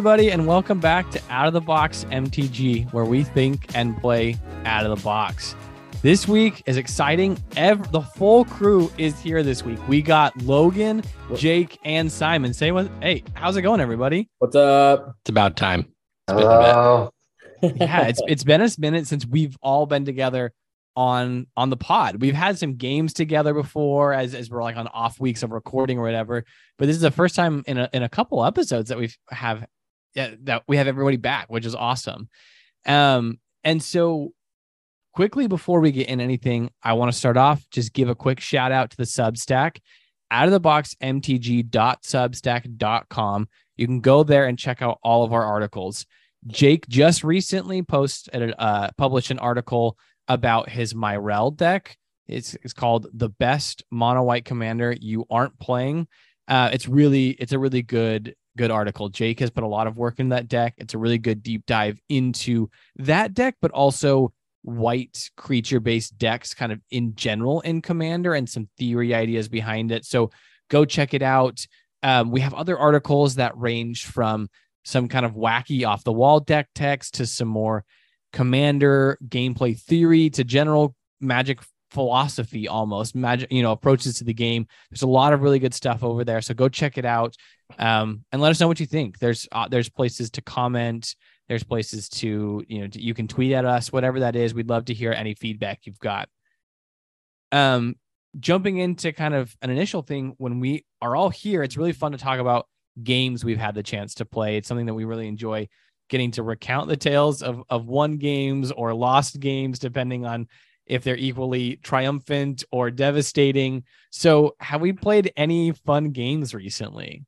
[0.00, 3.94] Hello, everybody, and welcome back to Out of the Box MTG, where we think and
[4.00, 5.54] play out of the box.
[6.00, 7.36] This week is exciting.
[7.54, 9.78] Ev- the full crew is here this week.
[9.88, 11.02] We got Logan,
[11.34, 12.54] Jake, and Simon.
[12.54, 12.90] Say what?
[13.02, 14.30] Hey, how's it going, everybody?
[14.38, 15.16] What's up?
[15.20, 15.92] It's about time.
[16.28, 17.12] Hello.
[17.62, 20.54] yeah, it's it's been a minute since we've all been together
[20.96, 22.22] on on the pod.
[22.22, 25.98] We've had some games together before as as we're like on off weeks of recording
[25.98, 26.46] or whatever.
[26.78, 29.58] But this is the first time in a in a couple episodes that we've have
[29.60, 29.66] yeah,
[30.14, 32.28] that we have everybody back, which is awesome.
[32.86, 34.32] Um and so
[35.12, 38.40] quickly before we get in anything, I want to start off just give a quick
[38.40, 39.78] shout out to the Substack
[40.30, 43.48] out of the box mtg.substack.com.
[43.76, 46.06] You can go there and check out all of our articles.
[46.46, 51.96] Jake just recently posted uh, published an article about his Myrel deck.
[52.26, 56.06] It's it's called the best mono white commander you aren't playing.
[56.48, 59.08] Uh, it's really it's a really good good article.
[59.08, 60.74] Jake has put a lot of work in that deck.
[60.76, 66.52] It's a really good deep dive into that deck, but also white creature based decks
[66.52, 70.04] kind of in general in commander and some theory ideas behind it.
[70.04, 70.30] So
[70.68, 71.64] go check it out.
[72.02, 74.50] Um, we have other articles that range from
[74.84, 77.86] some kind of wacky off the wall deck text to some more
[78.34, 84.66] commander gameplay theory to general magic philosophy almost magic you know approaches to the game.
[84.90, 87.36] There's a lot of really good stuff over there so go check it out
[87.78, 89.18] um, and let us know what you think.
[89.18, 91.14] There's uh, there's places to comment
[91.50, 94.54] there's places to you know you can tweet at us whatever that is.
[94.54, 96.28] We'd love to hear any feedback you've got.
[97.52, 97.96] Um
[98.38, 102.12] jumping into kind of an initial thing when we are all here it's really fun
[102.12, 102.68] to talk about
[103.02, 104.56] games we've had the chance to play.
[104.56, 105.68] It's something that we really enjoy
[106.08, 110.46] getting to recount the tales of of won games or lost games depending on
[110.90, 117.24] if they're equally triumphant or devastating so have we played any fun games recently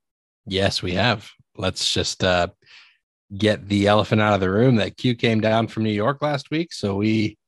[0.47, 1.31] Yes, we have.
[1.57, 2.49] Let's just uh,
[3.37, 4.77] get the elephant out of the room.
[4.77, 7.39] That Q came down from New York last week, so we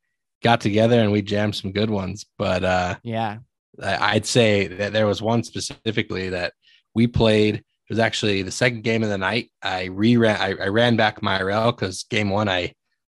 [0.42, 2.26] got together and we jammed some good ones.
[2.38, 3.38] But uh, yeah
[3.82, 6.52] I'd say that there was one specifically that
[6.94, 7.56] we played.
[7.56, 9.50] It was actually the second game of the night.
[9.62, 10.38] I reran.
[10.38, 12.72] I, I ran back my RL because game one I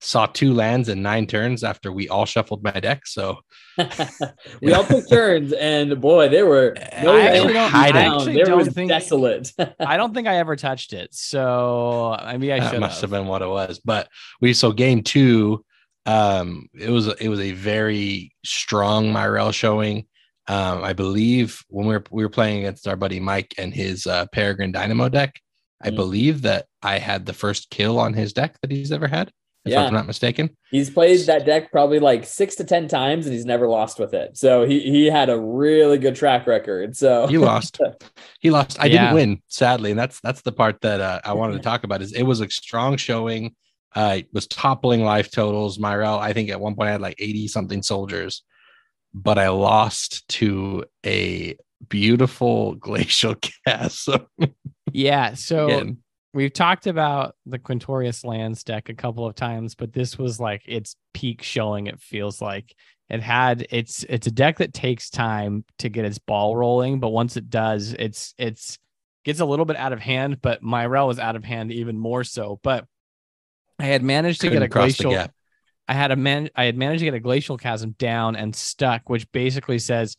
[0.05, 3.07] saw two lands in nine turns after we all shuffled my deck.
[3.07, 3.39] So
[4.61, 8.33] we all took turns, and boy, they were no I land actually don't- I actually
[8.33, 9.51] They don't were think- desolate.
[9.79, 13.27] i don't think i ever touched it so maybe i that should must have been
[13.27, 13.79] what it was.
[13.83, 14.07] But
[14.41, 15.65] we so game two,
[16.05, 20.05] um, it was it was a very strong Myrel showing.
[20.47, 24.05] Um, I believe when we were we were playing against our buddy Mike and his
[24.05, 25.39] uh, Peregrine Dynamo deck,
[25.83, 25.95] I Mm.
[25.95, 29.31] believe that I had the first kill on his deck that he's ever had.
[29.65, 29.85] If Yeah.
[29.85, 30.55] I'm not mistaken.
[30.69, 34.13] he's played that deck probably like six to ten times, and he's never lost with
[34.13, 34.37] it.
[34.37, 36.95] So he he had a really good track record.
[36.95, 37.79] So He lost.
[38.39, 38.77] He lost.
[38.79, 39.05] I Yeah.
[39.05, 42.01] didn't win, sadly, and that's that's the part that uh, I wanted to talk about.
[42.03, 43.55] Is it was a strong showing.
[43.95, 45.79] Uh, it was toppling life totals.
[45.79, 48.43] Myrel, I think at one point I had like eighty something soldiers,
[49.15, 51.55] but I lost to a
[51.89, 54.27] beautiful glacial chasm.
[54.91, 55.97] yeah so Again.
[56.35, 60.61] We've talked about the Quintorius lands deck a couple of times, but this was like
[60.67, 61.87] its peak showing.
[61.87, 62.75] It feels like
[63.09, 67.09] it had it's it's a deck that takes time to get its ball rolling, but
[67.09, 68.77] once it does, it's it's
[69.23, 70.41] gets a little bit out of hand.
[70.41, 72.59] But Myrel was out of hand even more so.
[72.61, 72.85] But
[73.79, 75.27] I had managed to Couldn't get a glacial.
[75.87, 76.49] I had a man.
[76.53, 80.17] I had managed to get a glacial chasm down and stuck, which basically says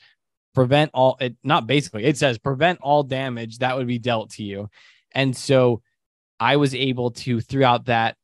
[0.54, 1.18] prevent all.
[1.20, 2.04] It not basically.
[2.04, 4.70] It says prevent all damage that would be dealt to you,
[5.12, 5.82] and so
[6.38, 8.16] I was able to throughout that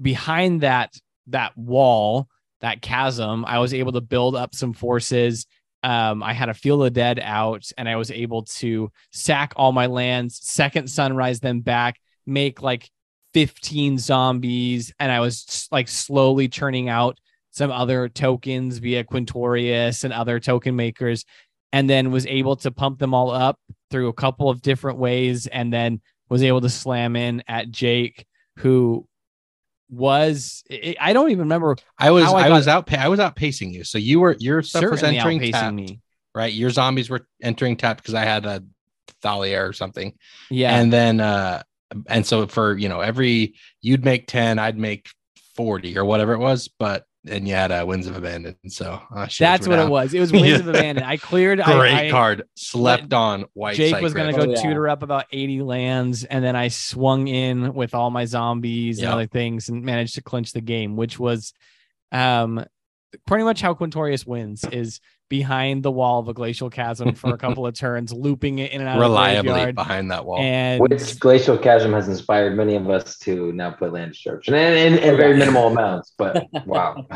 [0.00, 0.94] behind that
[1.28, 2.28] that wall
[2.60, 5.46] that chasm i was able to build up some forces.
[5.82, 9.72] Um, i had a field of dead out and i was able to sack all
[9.72, 12.90] my lands second sunrise them back make like
[13.34, 17.18] 15 zombies and i was like slowly churning out
[17.52, 21.24] some other tokens via quintorius and other token makers
[21.72, 23.58] and then was able to pump them all up
[23.90, 28.26] through a couple of different ways and then was able to slam in at Jake,
[28.56, 29.06] who
[29.88, 33.72] was I I don't even remember I was I I, was out I was outpacing
[33.72, 33.84] you.
[33.84, 36.00] So you were your stuff was entering tapped, me.
[36.34, 36.52] right?
[36.52, 38.64] Your zombies were entering tapped because I had a
[39.22, 40.14] Thalia or something.
[40.50, 41.62] Yeah, And then uh
[42.08, 45.08] and so for you know every you'd make 10, I'd make
[45.54, 48.56] 40 or whatever it was, but and you had uh, Winds of Abandon.
[48.68, 50.14] So uh, that's we're what it was.
[50.14, 51.04] It was Winds of Abandon.
[51.04, 51.62] I cleared.
[51.62, 52.44] Great I, I, card.
[52.56, 53.76] Slept on white.
[53.76, 54.46] Jake was going to Cyclops.
[54.46, 54.68] go Oh, yeah.
[54.68, 59.08] tutor up about 80 lands, and then I swung in with all my zombies and
[59.08, 61.52] other things and managed to clinch the game, which was
[62.12, 62.64] um
[63.26, 67.38] pretty much how Quintorius wins is behind the wall of a glacial chasm for a
[67.38, 70.38] couple of turns, looping it in and out Reliably of the behind that wall.
[70.38, 74.94] And Which glacial chasm has inspired many of us to now play land destruction and
[74.94, 76.12] in, in very minimal amounts.
[76.16, 77.06] But wow,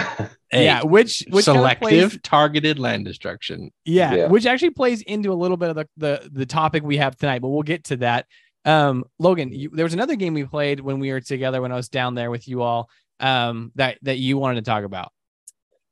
[0.51, 3.71] Hey, yeah, which which kind of selective plays- targeted land destruction.
[3.85, 4.27] yeah, Yeah.
[4.27, 7.41] which actually plays into a little bit of the, the the topic we have tonight,
[7.43, 8.27] but we'll get to that.
[8.65, 11.77] Um, Logan, you, there was another game we played when we were together when I
[11.77, 12.91] was down there with you all.
[13.21, 15.13] Um, that that you wanted to talk about.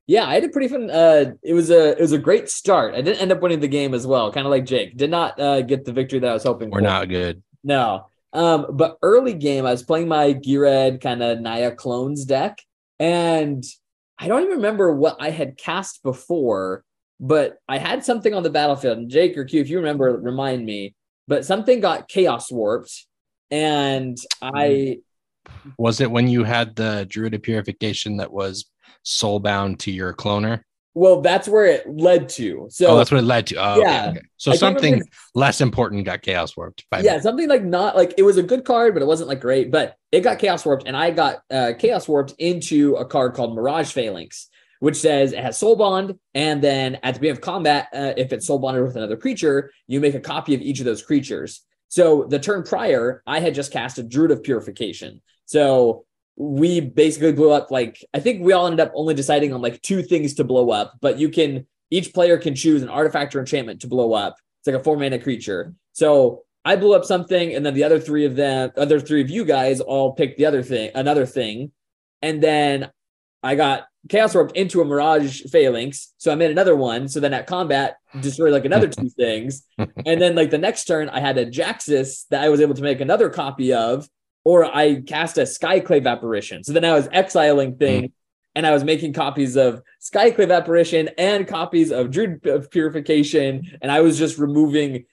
[0.08, 0.90] Yeah, I had a pretty fun.
[0.90, 2.94] Uh, it was a it was a great start.
[2.94, 4.96] I didn't end up winning the game as well, kind of like Jake.
[4.96, 6.82] Did not uh, get the victory that I was hoping We're for.
[6.82, 7.42] not good.
[7.62, 8.06] No.
[8.32, 12.58] Um, but early game, I was playing my Ghired kind of Naya clones deck,
[12.98, 13.62] and
[14.18, 16.84] I don't even remember what I had cast before,
[17.20, 18.96] but I had something on the battlefield.
[18.98, 20.94] And Jake or Q, if you remember, remind me.
[21.26, 23.06] But something got chaos warped,
[23.50, 25.00] and I
[25.76, 28.66] Was it when you had the Druid of Purification that was
[29.04, 30.62] soulbound to your cloner?
[30.98, 32.66] well, that's where it led to.
[32.70, 33.56] So oh, that's what it led to.
[33.56, 34.08] Oh, Yeah.
[34.10, 34.20] okay.
[34.36, 35.00] So I something
[35.32, 36.84] less important got chaos warped.
[36.90, 39.40] By yeah, something like not like it was a good card, but it wasn't like
[39.40, 39.70] great.
[39.70, 43.54] But it got chaos warped, and I got uh, chaos warped into a card called
[43.54, 44.48] Mirage Phalanx,
[44.80, 48.32] which says it has soul bond, and then at the beginning of combat, uh, if
[48.32, 51.64] it's soul bonded with another creature, you make a copy of each of those creatures.
[51.86, 55.22] So the turn prior, I had just cast a Druid of Purification.
[55.48, 56.04] So
[56.36, 59.80] we basically blew up like I think we all ended up only deciding on like
[59.82, 63.40] two things to blow up, but you can each player can choose an artifact or
[63.40, 64.36] enchantment to blow up.
[64.60, 65.74] It's like a four mana creature.
[65.94, 69.30] So I blew up something, and then the other three of them, other three of
[69.30, 71.72] you guys, all picked the other thing, another thing,
[72.20, 72.90] and then
[73.42, 76.12] I got chaos warped into a mirage phalanx.
[76.18, 77.08] So I made another one.
[77.08, 81.08] So then at combat, destroyed like another two things, and then like the next turn,
[81.08, 84.06] I had a Jaxis that I was able to make another copy of,
[84.44, 86.64] or I cast a Skyclave apparition.
[86.64, 87.78] So then I was exiling hmm.
[87.78, 88.10] things.
[88.56, 93.78] And I was making copies of Skyclave Apparition and copies of Druid of Purification.
[93.80, 95.04] And I was just removing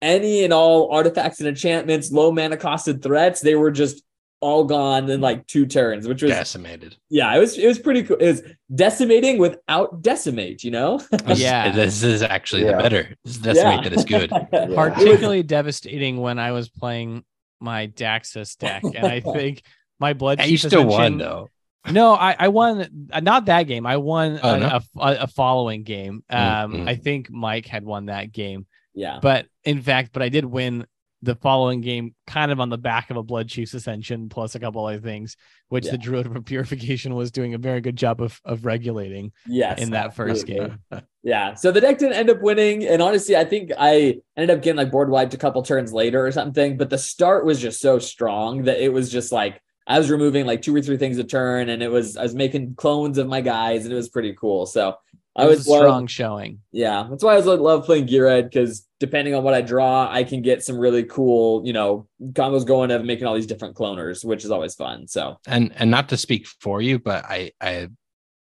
[0.00, 3.40] any and all artifacts and enchantments, low mana costed threats.
[3.40, 4.04] They were just
[4.44, 6.94] all gone in like two turns, which was decimated.
[7.08, 8.18] yeah, it was it was pretty cool.
[8.18, 8.42] It was
[8.74, 11.00] decimating without decimate, you know?
[11.34, 11.72] Yeah.
[11.72, 13.16] this is actually the better.
[13.24, 14.30] This is decimate that is good.
[14.52, 14.66] Yeah.
[14.90, 17.24] Particularly devastating when I was playing
[17.60, 19.62] my Daxos deck, and I think
[19.98, 20.40] my blood.
[20.40, 21.48] Hey, you still won though.
[21.90, 23.86] No, I, I won uh, not that game.
[23.86, 24.66] I won Oh, a, no?
[24.66, 26.22] a, a- a following game.
[26.30, 26.38] Um,
[26.72, 26.88] Mm, mm.
[26.88, 29.18] I think Mike had won that game, yeah.
[29.20, 30.86] but in fact, but I did win
[31.20, 34.60] the following game, kind of on the back of a Blood Chief's Ascension, plus a
[34.60, 35.36] couple other things,
[35.68, 35.92] which Yeah.
[35.92, 39.80] the Druid of Purification was doing a very good job of of regulating Yes.
[39.80, 40.78] in that first game.
[41.24, 41.54] Yeah.
[41.54, 42.84] So the deck didn't end up winning.
[42.86, 46.24] And honestly, I think I ended up getting like board wiped a couple turns later
[46.24, 46.76] or something.
[46.76, 50.44] But the start was just so strong that it was just like I was removing
[50.46, 53.26] like two or three things a turn and it was I was making clones of
[53.26, 54.66] my guys and it was pretty cool.
[54.66, 54.96] So
[55.34, 56.60] I It was was a love- strong showing.
[56.72, 60.24] Yeah, that's why I was love playing Ghired because depending on what I draw, I
[60.24, 64.24] can get some really cool, you know, combos going of making all these different cloners,
[64.26, 65.08] which is always fun.
[65.08, 67.88] So and and not to speak for you, but I I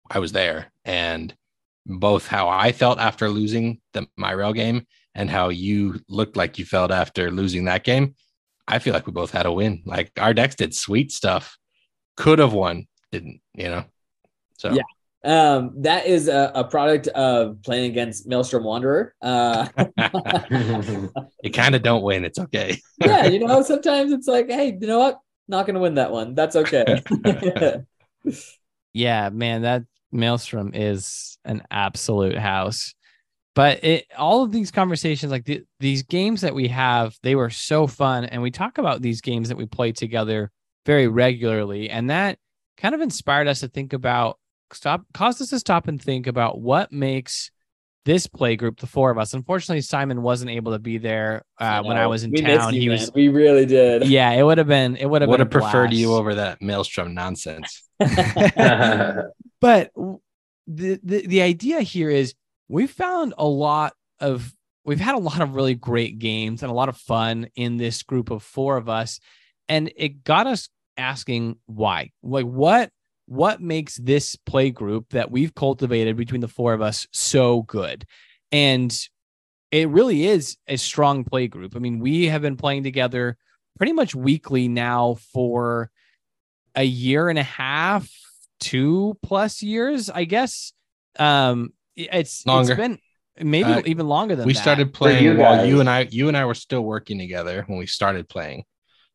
[0.08, 1.34] I was there, and
[1.88, 6.64] both how I felt after losing the Myrel game and how you looked like you
[6.64, 8.14] felt after losing that game.
[8.68, 9.82] I feel like we both had a win.
[9.86, 11.56] Like our decks did sweet stuff,
[12.16, 13.84] could have won, didn't you know?
[14.58, 14.82] So Yeah.
[15.24, 19.14] um that is a, a product of playing against Maelstrom Wanderer.
[19.22, 19.68] Uh
[21.42, 22.24] you kind of don't win.
[22.24, 22.78] It's okay.
[22.98, 25.20] yeah, you know, sometimes it's like, hey, you know what?
[25.48, 26.34] Not gonna win that one.
[26.34, 27.02] That's okay.
[28.92, 32.94] Yeah, man, that Maelstrom is an absolute house.
[33.54, 37.50] But it all of these conversations, like the, these games that we have, they were
[37.50, 38.24] so fun.
[38.24, 40.52] And we talk about these games that we play together
[40.86, 41.90] very regularly.
[41.90, 42.38] And that
[42.76, 44.38] kind of inspired us to think about
[44.72, 47.50] stop caused us to stop and think about what makes
[48.04, 49.34] this play group, the four of us.
[49.34, 52.72] Unfortunately, Simon wasn't able to be there uh, when I was in we town.
[52.72, 52.98] you, he man.
[52.98, 54.06] was we really did.
[54.06, 57.12] yeah, it would have been it would have Would have preferred you over that maelstrom
[57.12, 57.82] nonsense.
[59.60, 59.90] but
[60.66, 62.34] the, the the idea here is
[62.68, 64.52] we found a lot of
[64.84, 68.02] we've had a lot of really great games and a lot of fun in this
[68.02, 69.20] group of four of us.
[69.68, 72.10] And it got us asking why.
[72.22, 72.90] Like what
[73.26, 78.06] what makes this play group that we've cultivated between the four of us so good?
[78.52, 78.96] And
[79.70, 81.76] it really is a strong play group.
[81.76, 83.36] I mean we have been playing together
[83.76, 85.90] pretty much weekly now for
[86.74, 88.10] a year and a half
[88.60, 90.72] two plus years i guess
[91.18, 92.72] um it's Longer.
[92.72, 92.98] it's been
[93.40, 94.60] maybe Uh, even longer than we that.
[94.62, 97.78] started you playing while you and I you and I were still working together when
[97.78, 98.64] we started playing.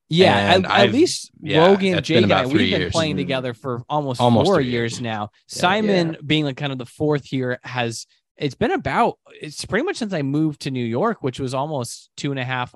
[0.09, 2.71] Yeah, And at, at least yeah, Logan, it's Jake, been and I, about we've three
[2.71, 2.91] been years.
[2.91, 5.01] playing together for almost, Almost four years years.
[5.01, 5.29] now.
[5.47, 5.59] Yeah.
[5.61, 6.19] Simon, Yeah.
[6.25, 8.05] being like kind of the fourth year, has
[8.37, 12.09] it's been about it's pretty much since I moved to New York, which was almost
[12.17, 12.75] two and a half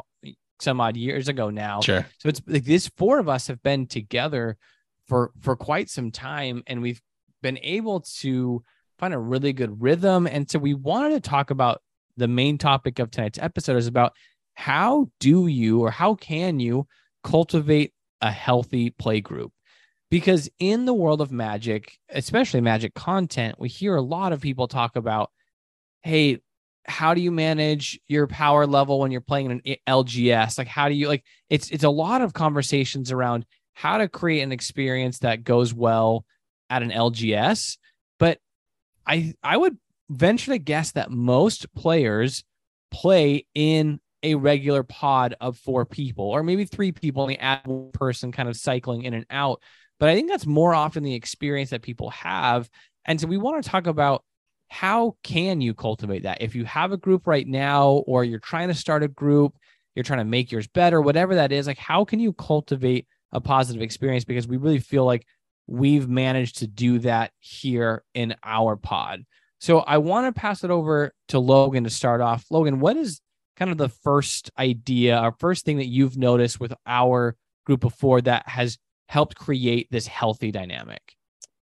[0.62, 1.82] some odd years ago now.
[1.82, 2.06] Sure.
[2.20, 4.58] So it's like this four of us have been together
[5.08, 7.02] for for quite some time, and we've
[7.42, 8.64] been able to
[9.00, 10.28] find a really good rhythm.
[10.28, 11.82] And so we wanted to talk about
[12.18, 14.14] the main topic of tonight's episode is about
[14.56, 16.88] how do you or how can you
[17.24, 19.52] cultivate a healthy play group?
[20.10, 24.68] Because in the world of magic, especially magic content, we hear a lot of people
[24.68, 25.30] talk about,
[26.02, 26.40] hey,
[26.86, 30.58] how do you manage your power level when you're playing in an LGS?
[30.58, 33.46] Like, how do you like it's it's a lot of conversations around
[33.78, 36.26] how to create an experience that goes well
[36.68, 37.78] at an LGS.
[38.18, 38.40] But
[39.06, 39.78] I I would
[40.10, 42.44] venture to guess that most players
[42.90, 47.68] play in a regular pod of four people or maybe three people and they add
[47.68, 49.62] one person kind of cycling in and out.
[50.00, 52.68] But I think that's more often the experience that people have.
[53.06, 54.24] And so we want to talk about
[54.70, 56.42] how can you cultivate that?
[56.42, 59.56] If you have a group right now or you're trying to start a group,
[59.94, 63.42] you're trying to make yours better, whatever that is, like how can you cultivate a
[63.42, 64.26] positive experience?
[64.26, 65.26] Because we really feel like
[65.68, 69.26] we've managed to do that here in our pod.
[69.60, 72.46] So I want to pass it over to Logan to start off.
[72.50, 73.22] Logan, what is
[73.58, 77.94] kind of the first idea or first thing that you've noticed with our group of
[77.94, 78.78] four that has
[79.10, 81.02] helped create this healthy dynamic?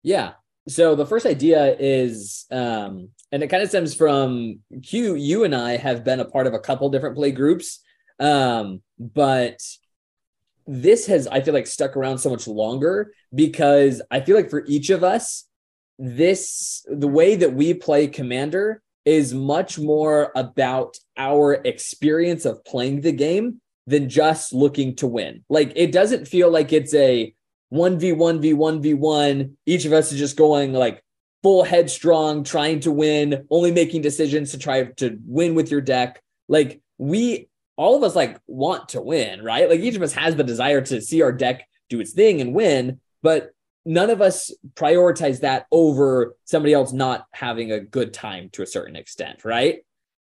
[0.01, 0.33] Yeah.
[0.67, 5.15] So the first idea is, um, and it kind of stems from Q.
[5.15, 7.79] You and I have been a part of a couple different play groups,
[8.19, 9.59] um, but
[10.65, 14.63] this has I feel like stuck around so much longer because I feel like for
[14.67, 15.45] each of us,
[15.99, 23.01] this the way that we play Commander is much more about our experience of playing
[23.01, 25.43] the game than just looking to win.
[25.49, 27.33] Like it doesn't feel like it's a
[27.73, 29.51] 1v1v1v1.
[29.65, 31.03] Each of us is just going like
[31.41, 36.21] full headstrong, trying to win, only making decisions to try to win with your deck.
[36.47, 39.69] Like we, all of us, like want to win, right?
[39.69, 42.53] Like each of us has the desire to see our deck do its thing and
[42.53, 43.51] win, but
[43.85, 48.67] none of us prioritize that over somebody else not having a good time to a
[48.67, 49.79] certain extent, right?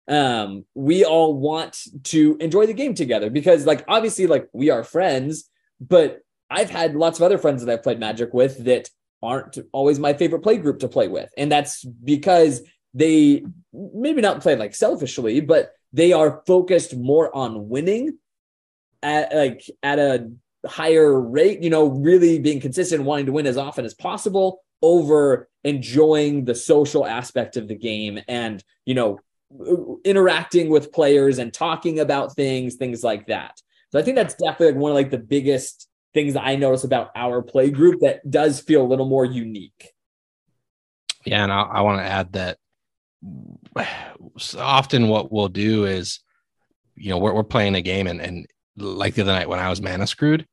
[0.08, 4.82] Um, we all want to enjoy the game together because, like, obviously, like we are
[4.82, 5.48] friends,
[5.80, 6.20] but
[6.50, 8.88] I've had lots of other friends that I've played Magic with that
[9.22, 11.30] aren't always my favorite play group to play with.
[11.36, 12.62] And that's because
[12.94, 18.18] they maybe not play like selfishly, but they are focused more on winning
[19.02, 20.30] at like at a
[20.66, 25.48] higher rate, you know, really being consistent, wanting to win as often as possible over
[25.64, 29.18] enjoying the social aspect of the game and, you know,
[30.04, 33.60] interacting with players and talking about things, things like that.
[33.90, 37.10] So I think that's definitely one of like the biggest things that I notice about
[37.14, 39.92] our play group that does feel a little more unique.
[41.24, 42.58] Yeah, and I, I want to add that
[44.56, 46.20] often what we'll do is,
[46.94, 48.46] you know, we're, we're playing a game and, and
[48.76, 50.46] like the other night when I was mana screwed,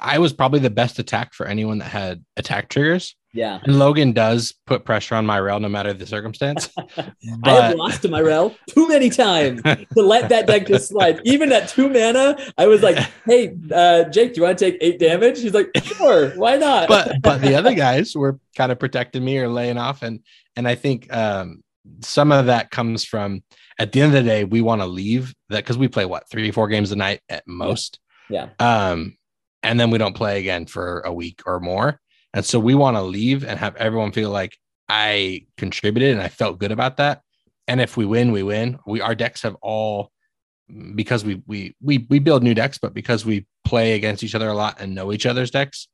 [0.00, 3.16] I was probably the best attack for anyone that had attack triggers.
[3.34, 3.60] Yeah.
[3.64, 6.68] And Logan does put pressure on Myrel no matter the circumstance.
[6.96, 7.14] but...
[7.44, 11.20] I have lost to Myrel too many times to let that deck just slide.
[11.24, 12.96] Even at two mana, I was like,
[13.26, 15.40] hey, uh, Jake, do you want to take eight damage?
[15.40, 16.88] He's like, sure, why not?
[16.88, 20.02] but but the other guys were kind of protecting me or laying off.
[20.02, 20.20] And
[20.56, 21.62] and I think um,
[22.00, 23.42] some of that comes from
[23.78, 26.28] at the end of the day, we want to leave that because we play what
[26.30, 27.98] three, four games a night at most.
[28.28, 28.50] Yeah.
[28.58, 29.16] Um,
[29.62, 32.00] and then we don't play again for a week or more.
[32.34, 34.56] And so we want to leave and have everyone feel like
[34.88, 37.22] I contributed and I felt good about that.
[37.68, 38.78] And if we win, we win.
[38.86, 40.10] We our decks have all
[40.94, 44.48] because we we we we build new decks, but because we play against each other
[44.48, 45.88] a lot and know each other's decks,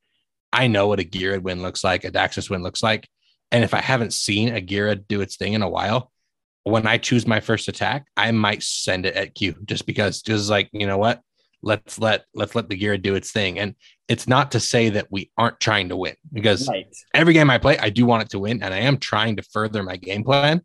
[0.52, 3.08] I know what a Ghired win looks like, a Daxos win looks like.
[3.50, 6.12] And if I haven't seen a Ghired do its thing in a while,
[6.64, 10.50] when I choose my first attack, I might send it at Q just because just
[10.50, 11.20] like, you know what?
[11.62, 13.58] Let's let let's let the gear do its thing.
[13.58, 13.74] And
[14.08, 16.86] it's not to say that we aren't trying to win because right.
[17.14, 19.42] every game I play, I do want it to win, and I am trying to
[19.42, 20.62] further my game plan.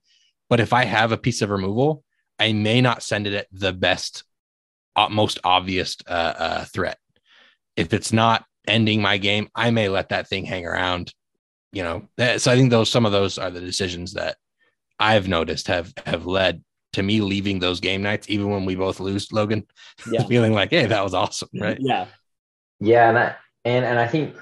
[0.49, 2.03] But if I have a piece of removal,
[2.39, 4.23] I may not send it at the best,
[4.95, 6.97] uh, most obvious uh, uh, threat.
[7.75, 11.13] If it's not ending my game, I may let that thing hang around.
[11.71, 14.37] You know, so I think those some of those are the decisions that
[14.99, 18.99] I've noticed have have led to me leaving those game nights, even when we both
[18.99, 19.65] lose, Logan,
[20.09, 20.23] yeah.
[20.27, 21.77] feeling like, hey, that was awesome, right?
[21.79, 22.05] Yeah,
[22.79, 23.35] yeah, and I
[23.65, 24.35] and and I think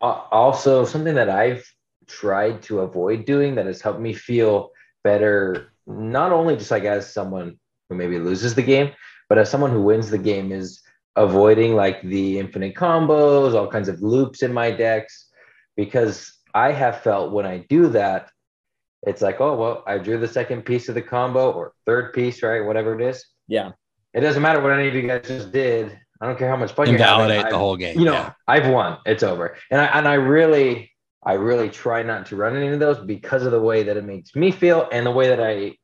[0.00, 1.64] uh, also something that I've
[2.06, 4.70] tried to avoid doing that has helped me feel
[5.04, 7.58] better, not only just like as someone
[7.88, 8.92] who maybe loses the game,
[9.28, 10.82] but as someone who wins the game is
[11.16, 15.28] avoiding like the infinite combos, all kinds of loops in my decks,
[15.76, 18.30] because I have felt when I do that,
[19.04, 22.42] it's like, oh well, I drew the second piece of the combo or third piece,
[22.42, 22.60] right?
[22.60, 23.24] Whatever it is.
[23.48, 23.72] Yeah.
[24.14, 25.98] It doesn't matter what any of you guys just did.
[26.20, 27.98] I don't care how much fun you're Invalidate the whole game.
[27.98, 28.32] You know, yeah.
[28.46, 28.98] I've won.
[29.06, 29.56] It's over.
[29.70, 30.92] And I and I really,
[31.24, 34.04] I really try not to run any of those because of the way that it
[34.04, 35.76] makes me feel and the way that I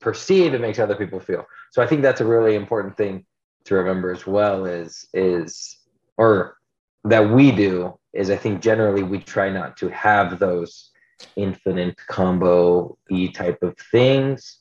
[0.00, 1.44] perceive it makes other people feel.
[1.72, 3.26] So I think that's a really important thing
[3.64, 5.76] to remember as well is is
[6.16, 6.56] or
[7.04, 10.90] that we do is I think generally we try not to have those
[11.36, 14.58] infinite combo e type of things.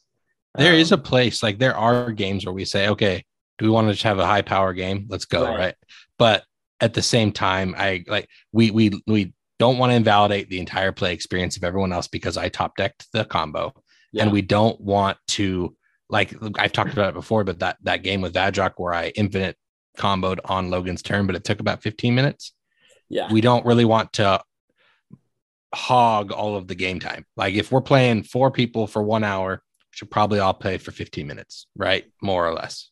[0.56, 3.24] There is Um, a place like there are games where we say, okay,
[3.58, 5.06] do we want to just have a high power game?
[5.10, 5.58] Let's go, Right.
[5.58, 5.76] right?
[6.18, 6.44] But
[6.80, 10.92] at the same time, I like we we we don't want to invalidate the entire
[10.92, 13.74] play experience of everyone else because I top decked the combo,
[14.12, 14.24] Yeah.
[14.24, 15.76] and we don't want to
[16.10, 19.58] like I've talked about it before, but that that game with Vadrok where I infinite
[19.98, 22.54] comboed on Logan's turn, but it took about 15 minutes.
[23.10, 23.32] Yeah.
[23.32, 24.42] We don't really want to
[25.74, 27.26] hog all of the game time.
[27.36, 30.92] Like if we're playing four people for one hour, we should probably all play for
[30.92, 32.06] 15 minutes, right?
[32.22, 32.90] More or less.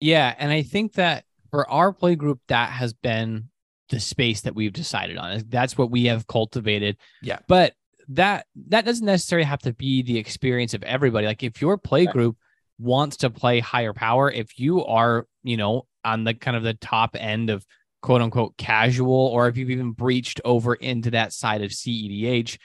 [0.00, 3.48] Yeah, and I think that for our play group, that has been
[3.88, 5.42] the space that we've decided on.
[5.48, 6.96] That's what we have cultivated.
[7.22, 7.38] Yeah.
[7.48, 7.74] But
[8.08, 11.26] that that doesn't necessarily have to be the experience of everybody.
[11.26, 12.36] Like if your play group
[12.78, 16.74] wants to play higher power, if you are, you know, on the kind of the
[16.74, 17.64] top end of
[18.04, 22.58] quote unquote casual, or if you've even breached over into that side of CEDH,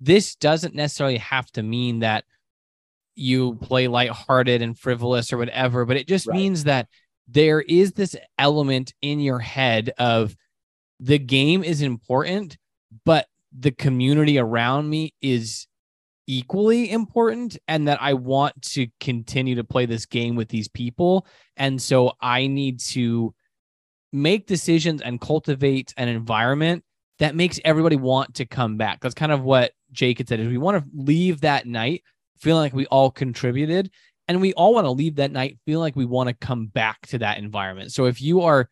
[0.00, 2.24] this doesn't necessarily have to mean that
[3.14, 6.36] you play lighthearted and frivolous or whatever, but it just Right.
[6.38, 6.88] means that
[7.28, 10.34] there is this element in your head of
[10.98, 12.56] the game is important,
[13.04, 15.66] but the community around me is
[16.26, 21.26] equally important and that I want to continue to play this game with these people.
[21.58, 23.34] And so I need to
[24.12, 26.84] make decisions and cultivate an environment
[27.18, 29.00] that makes everybody want to come back.
[29.00, 32.02] That's kind of what Jake had said is we want to leave that night
[32.38, 33.90] feeling like we all contributed
[34.26, 37.06] and we all want to leave that night feeling like we want to come back
[37.08, 37.92] to that environment.
[37.92, 38.70] So if you are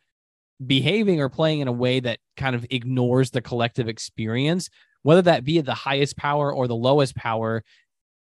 [0.65, 4.71] behaving or playing in a way that kind of ignores the collective experience,
[5.03, 7.63] whether that be the highest power or the lowest power,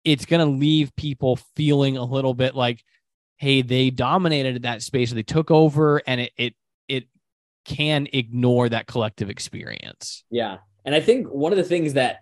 [0.03, 2.83] it's going to leave people feeling a little bit like,
[3.37, 6.55] hey, they dominated that space or they took over and it, it,
[6.87, 7.05] it
[7.65, 10.23] can ignore that collective experience.
[10.29, 10.57] Yeah.
[10.85, 12.17] And I think one of the things that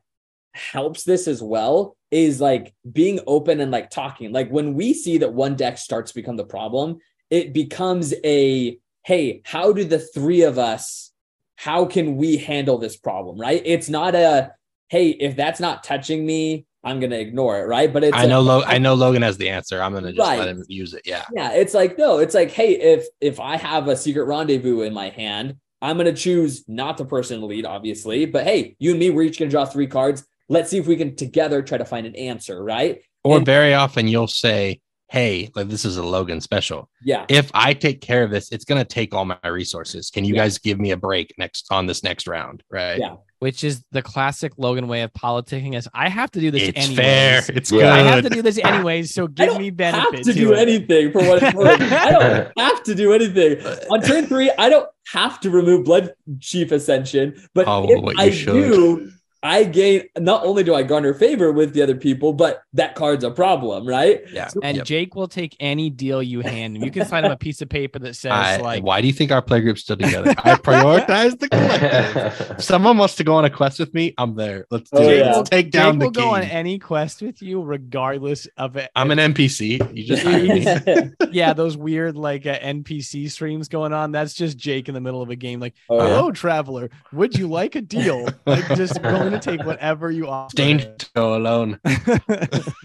[0.54, 4.32] helps this as well is like being open and like talking.
[4.32, 8.78] Like when we see that one deck starts to become the problem, it becomes a
[9.04, 11.12] hey, how do the three of us,
[11.56, 13.39] how can we handle this problem?
[13.39, 13.62] Right.
[13.65, 14.52] It's not a
[14.89, 17.91] hey, if that's not touching me, I'm gonna ignore it, right?
[17.91, 19.81] But it's I know I know Logan has the answer.
[19.81, 20.39] I'm gonna just Right.
[20.39, 21.03] let him use it.
[21.05, 21.25] Yeah.
[21.35, 24.93] Yeah, it's like no, it's like hey, if if I have a secret rendezvous in
[24.93, 28.25] my hand, I'm gonna choose not the person to lead, obviously.
[28.25, 30.23] But hey, you and me, we're each gonna draw three cards.
[30.49, 33.01] Let's see if we can together try to find an answer, right?
[33.23, 36.89] Or And- very often you'll say, Hey, like this is a Logan special.
[37.03, 40.09] Yeah, If I take care of this, it's gonna take all my resources.
[40.09, 40.43] Can you Yeah.
[40.43, 42.63] guys give me a break next on this next round?
[42.71, 42.97] Right.
[42.97, 43.15] Yeah.
[43.41, 46.77] Which is the classic Logan way of politicking is I have to do this It's
[46.77, 46.95] anyways.
[46.95, 47.41] fair.
[47.49, 47.91] It's Yeah.
[47.91, 50.54] I have to do this anyways, so I give don't me have benefit to do
[50.54, 50.60] it.
[50.60, 51.82] anything for what it's worth.
[51.82, 53.58] I don't have to do anything
[53.89, 54.51] on turn three.
[54.60, 58.54] I don't have to remove Blood Chief Ascension, but Oh, if what you I should.
[58.54, 59.12] do,
[59.43, 60.04] I gain.
[60.19, 63.88] Not only do I garner favor with the other people, but that card's a problem,
[63.88, 64.21] right?
[64.32, 64.49] Yeah.
[64.62, 64.86] And Yep.
[64.86, 66.84] Jake will take any deal you hand him.
[66.84, 69.13] You can sign him a piece of paper that says I- like why do you
[69.13, 70.30] think our play group's still together?
[70.38, 72.63] I prioritize the collective.
[72.63, 74.67] Someone wants to go on a quest with me, I'm there.
[74.69, 75.17] Let's do Oh, it.
[75.19, 75.36] yeah.
[75.38, 78.91] Let's take Jake down the will go on any quest with you, regardless of it.
[78.95, 79.95] I'm an NPC.
[79.97, 81.12] You just hire me.
[81.32, 84.12] yeah, those weird like uh, NPC streams going on.
[84.12, 86.08] That's just Jake in the middle of a game, like, Oh, yeah.
[86.15, 86.89] "Hello, traveler.
[87.13, 90.55] Would you like a deal?" Like, just willing to take whatever you offer.
[90.55, 91.79] Dangerous to go alone.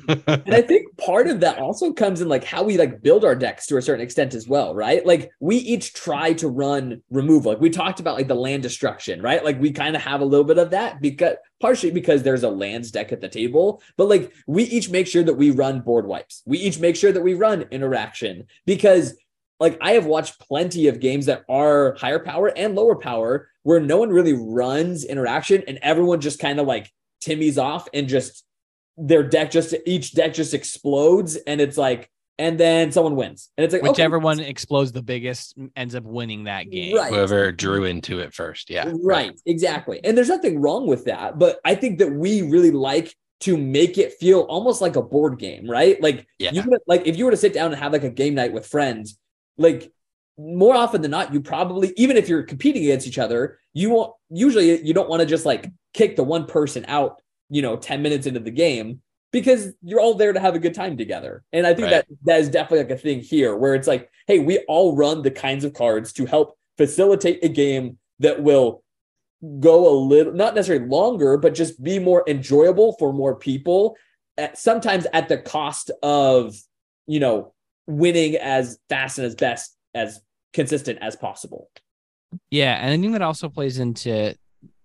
[0.09, 3.35] And I think part of that also comes in like how we like build our
[3.35, 5.05] decks to a certain extent as well, right?
[5.05, 7.53] Like we each try to run removal.
[7.53, 9.45] Like we talked about like the land destruction, right?
[9.45, 12.49] Like we kind of have a little bit of that because partially because there's a
[12.49, 16.07] lands deck at the table, but like we each make sure that we run board
[16.07, 16.43] wipes.
[16.47, 19.17] We each make sure that we run interaction because
[19.59, 23.81] like I have watched plenty of games that are higher power and lower power where
[23.81, 26.89] no one really runs interaction and everyone just kind of like
[27.21, 28.45] timmies off and just
[28.97, 33.65] their deck just each deck just explodes and it's like and then someone wins and
[33.65, 36.95] it's like okay, Whichever one explodes the biggest ends up winning that game.
[36.95, 37.13] Right.
[37.13, 38.71] Whoever drew into it first.
[38.71, 38.93] Yeah.
[39.03, 43.13] right exactly and there's nothing wrong with that but i think that we really like
[43.41, 46.53] to make it feel almost like a board game right like Yeah.
[46.53, 48.53] you would like if you were to sit down and have like a game night
[48.53, 49.19] with friends
[49.59, 49.91] like
[50.39, 54.13] more often than not you probably even if you're competing against each other you won't
[54.29, 58.03] usually you don't want to just like kick the one person out you know, 10
[58.03, 59.01] minutes into the game
[59.33, 61.45] because you're all there to have a good time together.
[61.53, 61.91] And I think Right.
[61.91, 65.23] that that is definitely like a thing here where it's like, hey, we all run
[65.23, 68.83] the kinds of cards to help facilitate a game that will
[69.61, 73.97] go a little not necessarily longer, but just be more enjoyable for more people.
[74.39, 76.57] At, sometimes at the cost of,
[77.07, 77.55] you know,
[77.87, 80.21] winning as fast and as best as
[80.53, 81.71] consistent as possible.
[82.51, 84.35] Yeah, and I think that also plays into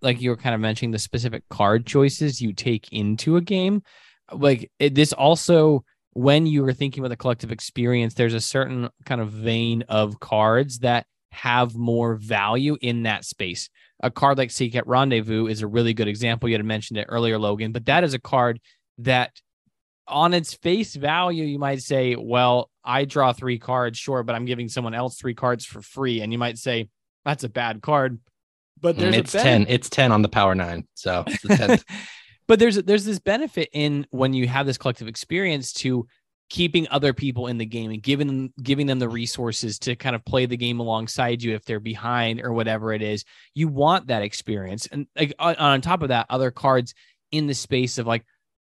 [0.00, 3.82] like you were kind of mentioning the specific card choices you take into a game.
[4.32, 8.90] Like it, this also when you were thinking about the collective experience, there's a certain
[9.06, 13.70] kind of vein of cards that have more value in that space.
[14.02, 16.48] A card like Secret Rendezvous is a really good example.
[16.48, 18.60] You had mentioned it earlier, Logan, but that is a card
[18.98, 19.40] that
[20.08, 24.44] on its face value, you might say, well, I draw three cards, sure, but I'm
[24.44, 26.20] giving someone else three cards for free.
[26.20, 26.88] And you might say,
[27.24, 28.18] that's a bad card.
[28.80, 29.66] But there's it's a ben- 10.
[29.68, 30.86] It's 10 on the power nine.
[30.94, 31.84] So it's the
[32.48, 36.06] but there's there's this benefit in when you have this collective experience to
[36.50, 40.14] keeping other people in the game and giving them giving them the resources to kind
[40.14, 44.08] of play the game alongside you if they're behind or whatever it is you want
[44.08, 46.92] that experience and like on, on top of that other cards
[47.30, 48.22] in the space of like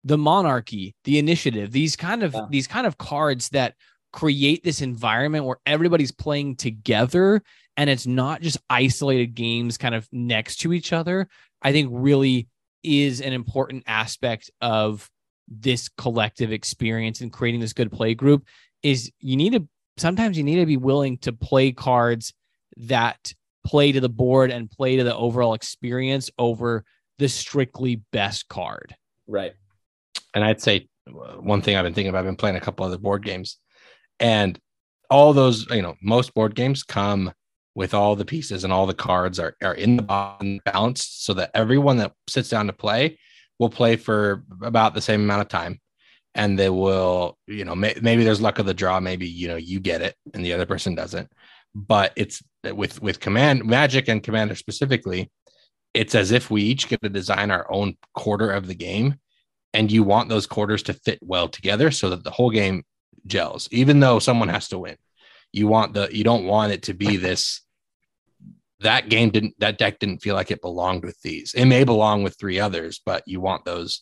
[0.04, 2.46] the monarchy the initiative these kind of Yeah.
[2.50, 3.76] these kind of cards that
[4.12, 7.42] create this environment where everybody's playing together
[7.78, 11.28] and it's not just isolated games kind of next to each other
[11.62, 12.48] i think really
[12.84, 15.10] is an important aspect of
[15.48, 18.46] this collective experience and creating this good play group
[18.84, 22.34] is you need to sometimes you need to be willing to play cards
[22.76, 23.34] that
[23.66, 26.84] play to the board and play to the overall experience over
[27.20, 29.54] the strictly best card Right.
[30.34, 32.86] And I'd say uh, one thing I've been thinking about, I've been playing a couple
[32.86, 33.58] other board games,
[34.19, 34.60] and
[35.10, 37.32] all those, you know, most board games come
[37.76, 41.34] with all the pieces and all the cards are, are in the bottom balanced so
[41.34, 43.17] that everyone that sits down to play
[43.60, 45.80] will play for about the same amount of time.
[46.36, 49.00] And they will, you know, may, maybe there's luck of the draw.
[49.00, 51.30] Maybe, you know, you get it and the other person doesn't.
[51.76, 55.32] But it's with, with command magic and commander specifically,
[55.93, 59.19] it's as if we each get to design our own quarter of the game
[59.74, 62.84] and you want those quarters to fit well together so that the whole game
[63.26, 64.98] gels even though someone has to win.
[65.52, 67.62] You want the you don't want it to be this
[68.80, 71.54] that game didn't that deck didn't feel like it belonged with these.
[71.54, 74.02] It may belong with three others but you want those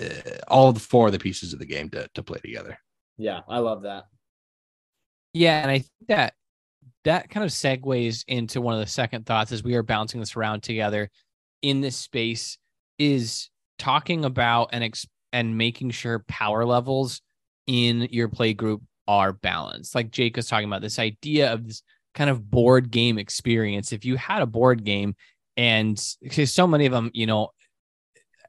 [0.00, 2.78] uh, all the four of the pieces of the game to, to play together.
[3.18, 4.04] Yeah, I love that.
[5.32, 6.34] Yeah, and I think that
[7.04, 10.36] that kind of segues into one of the second thoughts as we are bouncing this
[10.36, 11.10] around together
[11.62, 12.58] in this space
[12.98, 13.50] is
[13.82, 17.20] talking about and ex- and making sure power levels
[17.66, 19.96] in your play group are balanced.
[19.96, 21.82] Like Jake was talking about this idea of this
[22.14, 23.92] kind of board game experience.
[23.92, 25.16] If you had a board game
[25.56, 27.48] and because so many of them, you know,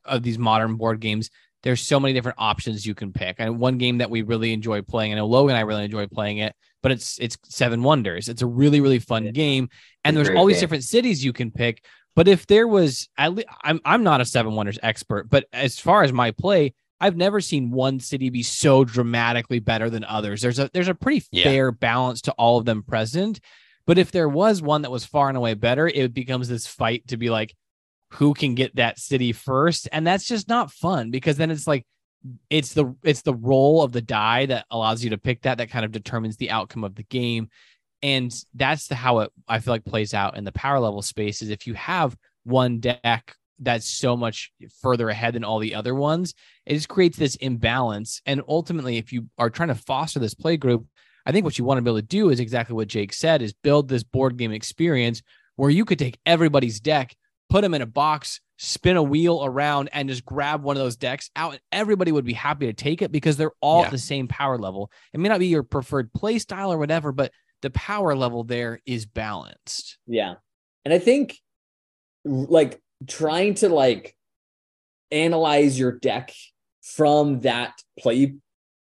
[0.06, 1.32] of these modern board games,
[1.64, 3.38] there's so many different options you can pick.
[3.40, 6.06] And one game that we really enjoy playing, I know Logan and I really enjoy
[6.06, 8.30] playing it, but it's it's Seven Wonders.
[8.30, 9.70] It's a really really fun game,
[10.04, 11.84] and It's there's all these different cities you can pick.
[12.16, 15.80] But if there was, at least, I'm I'm not a Seven Wonders expert, but as
[15.80, 20.42] far as my play, I've never seen one city be so dramatically better than others.
[20.42, 21.44] There's a there's a pretty Yeah.
[21.46, 23.40] fair balance to all of them present.
[23.86, 27.06] But if there was one that was far and away better, it becomes this fight
[27.08, 27.54] to be like,
[28.12, 31.86] who can get that city first, and that's just not fun because then it's like
[32.50, 35.70] it's the it's the roll of the die that allows you to pick that that
[35.70, 37.50] kind of determines the outcome of the game
[38.04, 41.42] and that's the how it i feel like plays out in the power level space
[41.42, 45.96] is if you have one deck that's so much further ahead than all the other
[45.96, 46.34] ones
[46.66, 50.58] it just creates this imbalance and ultimately if you are trying to foster this play
[50.58, 50.86] group
[51.26, 53.42] i think what you want to be able to do is exactly what jake said
[53.42, 55.22] is build this board game experience
[55.56, 57.16] where you could take everybody's deck
[57.50, 60.96] put them in a box spin a wheel around and just grab one of those
[60.96, 63.86] decks out and everybody would be happy to take it because they're all Yeah.
[63.86, 67.12] at the same power level it may not be your preferred play style or whatever
[67.12, 67.32] but
[67.64, 70.36] the power level there is balanced Yeah.
[70.86, 71.38] And I think
[72.26, 74.16] like trying to like
[75.12, 76.34] analyze your deck
[76.82, 78.36] from that play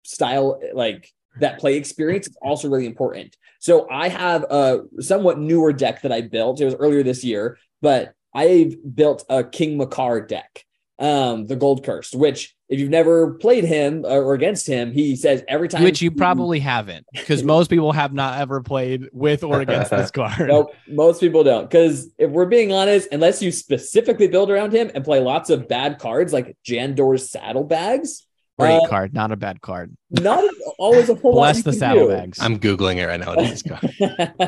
[0.03, 1.09] style, like
[1.41, 3.37] that play experience is also really important.
[3.61, 6.61] So I have a somewhat newer deck that I built.
[6.61, 10.65] It was earlier this year, but I've built a King Macar deck,
[11.03, 15.43] um, the Gold Cursed, which if you've never played him or against him, he says
[15.49, 19.61] every time which you probably haven't because most people have not ever played with or
[19.61, 21.69] against this card Nope, most people don't.
[21.69, 25.69] Because if we're being honest, unless you specifically build around him and play lots of
[25.69, 28.27] bad cards like Jandor's saddlebags,
[28.59, 30.45] great uh, card not a bad card not
[30.79, 31.41] always a whole lot.
[31.41, 33.65] bless the can saddlebags i'm googling it right now It is-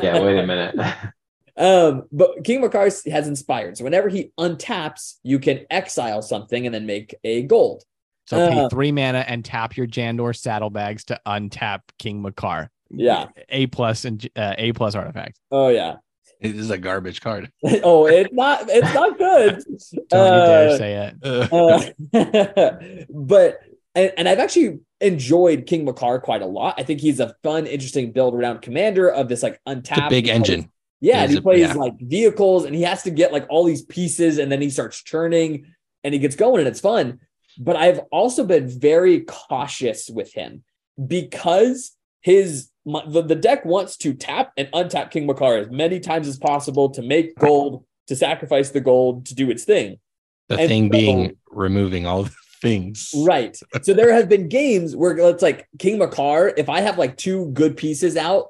[0.03, 0.75] Yeah, wait a minute.
[1.57, 3.77] Um, but King Macar has inspired.
[3.77, 7.83] So whenever he untaps, you can exile something and then make a gold.
[8.27, 12.69] So pay Uh, three mana and tap your Jandor saddlebags to untap King Macar.
[12.89, 13.27] Yeah.
[13.49, 15.39] A plus and uh, A plus artifact.
[15.51, 15.97] Oh yeah.
[16.41, 17.51] this is a garbage card.
[17.63, 18.65] oh, it's not.
[18.67, 19.55] It's not good.
[20.09, 21.51] Don't you dare Uh, say it.
[22.13, 23.59] Uh, but
[23.93, 26.75] and, and I've actually enjoyed King Macar quite a lot.
[26.77, 30.09] I think he's a fun, interesting build around commander of this like It's a untapped
[30.09, 30.71] big he plays- engine.
[31.05, 31.73] Yeah, He and he plays yeah.
[31.73, 35.03] like vehicles, and he has to get like all these pieces, and then he starts
[35.03, 35.65] churning,
[36.03, 37.19] and he gets going, and it's fun.
[37.57, 40.63] But I've also been very cautious with him
[41.07, 41.91] because
[42.21, 46.27] his my, the, the deck wants to tap and untap King Macar as many times
[46.27, 49.99] as possible to make gold, to sacrifice the gold to do its thing.
[50.49, 53.11] The And thing so- being removing all the things.
[53.25, 53.57] Right.
[53.83, 57.49] So there have been games where it's like King Macar, if I have like two
[57.53, 58.47] good pieces out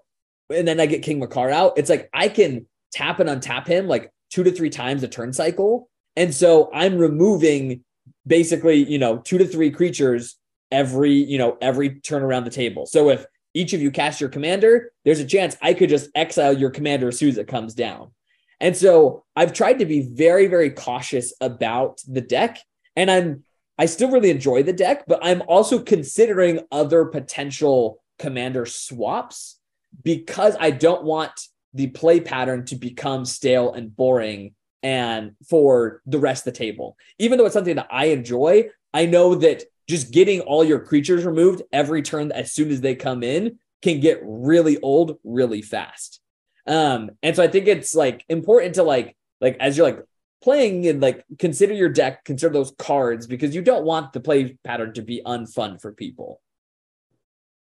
[0.49, 3.88] and then I get King Macar out, it's like I can tap and untap him
[3.88, 5.89] like two to three times a turn cycle.
[6.15, 7.84] And so I'm removing
[8.25, 10.38] basically, you know, two to three creatures
[10.71, 12.86] every, you know, every turn around the table.
[12.86, 16.58] So if each of you cast your commander, there's a chance I could just exile
[16.58, 18.12] your commander as soon as it comes down.
[18.60, 22.60] And so I've tried to be very, very cautious about the deck.
[22.95, 23.43] And I'm
[23.77, 29.55] I still really enjoy the deck, but I'm also considering other potential commander swaps
[30.03, 31.31] because I don't want
[31.73, 36.97] the play pattern to become stale and boring and for the rest of the table.
[37.19, 41.25] Even though it's something that I enjoy, I know that just getting all your creatures
[41.25, 46.21] removed every turn as soon as they come in can get really old really fast.
[46.67, 50.03] Um, and so I think it's like important to like like as you're like
[50.41, 54.58] playing and like consider your deck, consider those cards because you don't want the play
[54.63, 56.41] pattern to be unfun for people.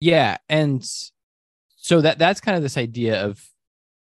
[0.01, 0.85] Yeah, and
[1.83, 3.45] so that that's kind of this idea of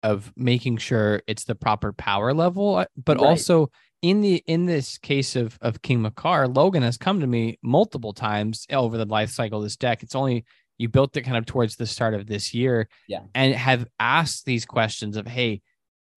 [0.03, 3.27] of making sure it's the proper power level, uh, but Right.
[3.27, 3.69] also
[4.01, 8.13] in the in this case of of King Macar, Logan has come to me multiple
[8.13, 10.01] times over the life cycle of this deck.
[10.03, 10.45] It's only
[10.79, 13.21] you built it kind of towards the start of this year, Yeah.
[13.35, 15.61] and have asked these questions of, hey,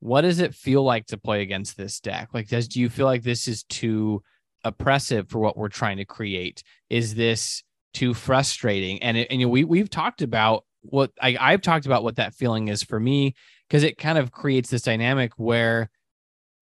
[0.01, 2.29] what does it feel like to play against this deck?
[2.33, 4.23] Like, does do you feel like this is too
[4.65, 6.63] oppressive for what we're trying to create?
[6.89, 9.03] Is this too frustrating?
[9.03, 12.17] And it, and you know, we we've talked about what I, I've talked about what
[12.17, 13.35] that feeling is for me
[13.69, 15.91] because it kind of creates this dynamic where,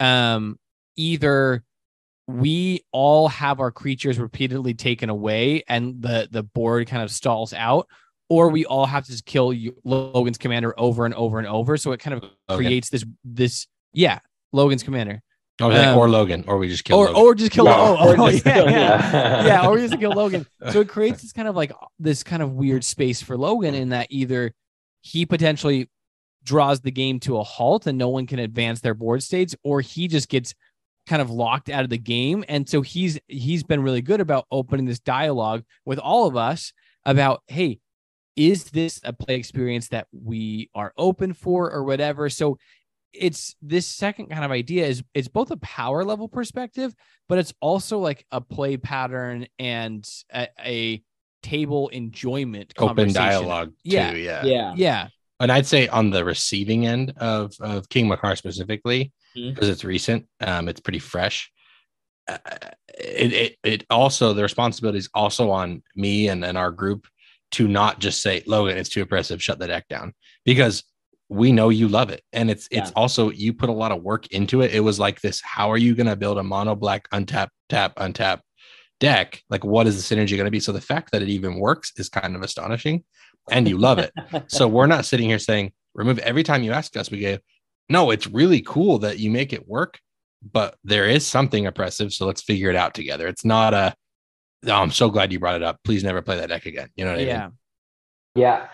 [0.01, 0.59] um,
[0.97, 1.65] either
[2.27, 7.53] we all have our creatures repeatedly taken away and the the board kind of stalls
[7.53, 7.89] out
[8.29, 9.53] or we all have to kill
[9.85, 11.77] Logan's commander over and over and over.
[11.77, 14.21] So it kind of creates this this yeah
[14.53, 15.23] Logan's commander
[15.63, 17.23] Um, or Logan, or we just kill or Logan.
[17.23, 19.47] or just kill No, oh, or oh, just yeah, yeah.
[19.47, 20.47] yeah, or we just kill Logan.
[20.71, 23.91] So it creates this kind of like this kind of weird space for Logan in
[23.91, 24.53] that either
[25.03, 25.89] he potentially
[26.45, 29.81] draws the game to a halt and no one can advance their board states, or
[29.81, 30.55] he just gets
[31.07, 32.45] kind of locked out of the game.
[32.49, 36.73] And so he's he's been really good about opening this dialogue with all of us
[37.05, 37.81] about, hey,
[38.37, 42.31] is this a play experience that we are open for or whatever?
[42.31, 42.59] So
[43.13, 46.95] it's this second kind of idea is it's both a power level perspective,
[47.29, 51.03] but it's also like a play pattern and a, a
[51.43, 53.15] table enjoyment open conversation.
[53.15, 53.75] dialogue too.
[53.85, 54.13] Yeah.
[54.13, 54.45] Yeah.
[54.45, 54.75] Yeah.
[54.77, 55.09] Yeah.
[55.41, 60.27] And I'd say on the receiving end of of King Macar specifically, because it's recent,
[60.41, 61.51] um, it's pretty fresh.
[62.29, 62.39] Uh,
[62.97, 67.09] it, it it also the responsibility is also on me and, and our group
[67.53, 70.85] to not just say Logan, it's too oppressive, shut the deck down because
[71.33, 72.93] we know you love it, and it's it's Yeah.
[72.97, 74.75] also you put a lot of work into it.
[74.75, 77.95] It was like this: how are you going to build a mono black untap tap
[77.97, 78.41] untap
[79.01, 79.43] deck?
[79.49, 80.61] Like, what is the synergy going to be?
[80.61, 83.05] So the fact that it even works is kind of astonishing,
[83.51, 84.13] and you love it.
[84.49, 87.11] So we're not sitting here saying remove every time you ask us.
[87.11, 87.39] We go,
[87.89, 89.99] no, it's really cool that you make it work,
[90.53, 92.13] but there is something oppressive.
[92.13, 93.27] So let's figure it out together.
[93.29, 93.95] It's not a,
[94.67, 95.81] oh, I'm so glad you brought it up.
[95.85, 96.91] Please never play that deck again.
[96.97, 97.41] You know what I Yeah.
[97.47, 97.53] mean?
[98.35, 98.69] Yeah.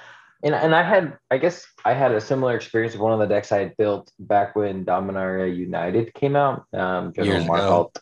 [0.45, 3.27] And, and I had, I guess I had a similar experience with one of the
[3.27, 6.65] decks I had built back when Dominaria United came out.
[6.73, 7.53] Um, General Years ago.
[7.53, 7.97] Markalt,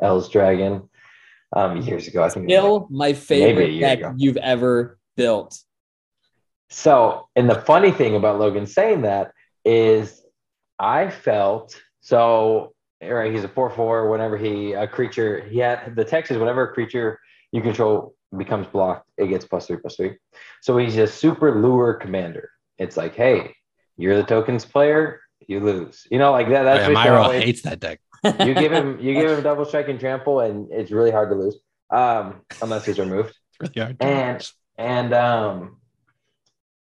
[0.00, 0.88] L's Dragon,
[1.54, 2.22] um, years ago.
[2.24, 2.48] I think.
[2.50, 4.14] it was like- Still my favorite deck ago.
[4.16, 5.58] you've ever built.
[6.70, 9.32] So, and the funny thing about Logan saying that
[9.64, 10.22] is
[10.78, 14.10] I felt so, right, he's a 4 4.
[14.10, 17.20] Whenever he, a creature, he had the text is whenever a creature
[17.52, 20.16] you control becomes blocked, it gets plus three, plus three.
[20.62, 22.50] So he's a super lure commander.
[22.78, 23.54] It's like, hey,
[23.96, 26.06] you're the tokens player, you lose.
[26.10, 26.64] You know, like that.
[26.64, 28.00] That's Oh, yeah, Myra hates that deck.
[28.24, 31.36] you give him you give him double strike and trample, and it's really hard to
[31.36, 31.56] lose.
[31.90, 33.36] Um, unless he's removed.
[33.60, 34.52] It's really hard And lose.
[34.78, 35.76] and um,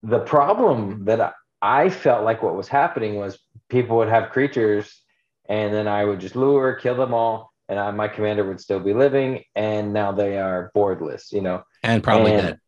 [0.02, 5.00] the problem that I, I felt like what was happening was people would have creatures,
[5.48, 8.80] and then I would just lure, kill them all, and I, my commander would still
[8.80, 12.60] be living, and now they are boardless, you know, and probably and, dead.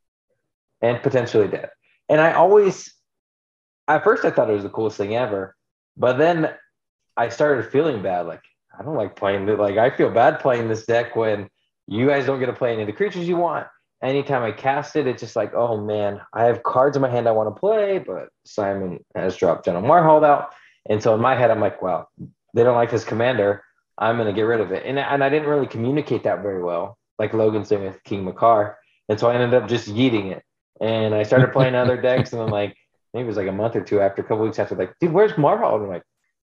[0.80, 1.68] and potentially dead.
[2.08, 2.90] And I always,
[3.86, 5.54] at first, I thought it was the coolest thing ever,
[5.94, 6.54] but then
[7.18, 8.26] I started feeling bad.
[8.26, 8.40] Like
[8.78, 9.58] I don't like playing it.
[9.58, 11.50] Like I feel bad playing this deck when
[11.86, 13.66] you guys don't get to play any of the creatures you want.
[14.02, 17.28] Anytime I cast it, it's just like, oh man, I have cards in my hand
[17.28, 20.54] I want to play, but Simon has dropped General Marhault out.
[20.88, 22.08] And so in my head, I'm like, well,
[22.54, 23.62] they don't like this commander.
[23.98, 24.84] I'm going to get rid of it.
[24.84, 28.74] And, and I didn't really communicate that very well, like Logan's doing with King Macar.
[29.08, 30.42] And so I ended up just yeeting it.
[30.80, 32.32] And I started playing other decks.
[32.32, 32.76] And then, like,
[33.12, 35.12] maybe it was like a month or two after, a couple weeks after, like, dude,
[35.12, 35.82] where's Marhault?
[35.82, 36.02] I'm like,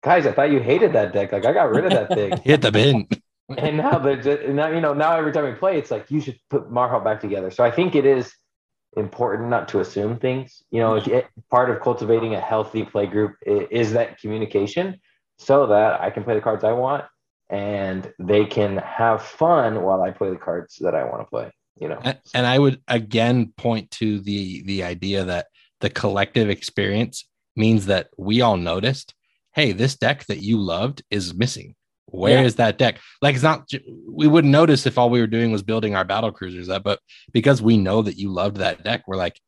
[0.03, 1.31] guys, I thought you hated that deck.
[1.31, 2.37] Like, I got rid of that thing.
[2.43, 3.07] Hit the bin.
[3.57, 6.21] and now they're just, now, you know, now every time we play, it's like, you
[6.21, 7.51] should put Marhault back together.
[7.51, 8.33] So I think it is
[8.95, 10.61] important not to assume things.
[10.71, 15.01] You know, it, part of cultivating a healthy play group is that communication
[15.37, 17.03] so that I can play the cards I want
[17.53, 21.51] and they can have fun while I play the cards that I want to play.
[21.79, 25.47] You know, and, and I would again point to the the idea that
[25.79, 29.13] the collective experience means that we all noticed,
[29.53, 31.75] hey, this deck that you loved is missing.
[32.07, 32.65] Where is Yeah.
[32.65, 32.99] that deck?
[33.21, 33.69] Like it's not
[34.07, 36.99] we wouldn't notice if all we were doing was building our battle cruisers up, but
[37.31, 39.39] because we know that you loved that deck, we're like,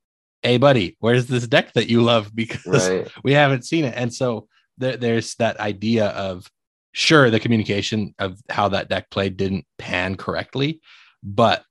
[0.44, 2.32] hey buddy, where's this deck that you love?
[2.36, 3.08] Because right?
[3.24, 3.94] we haven't seen it.
[3.96, 6.50] And so there, there's that idea of
[6.96, 10.80] sure the communication of how that deck played didn't pan correctly,
[11.22, 11.64] but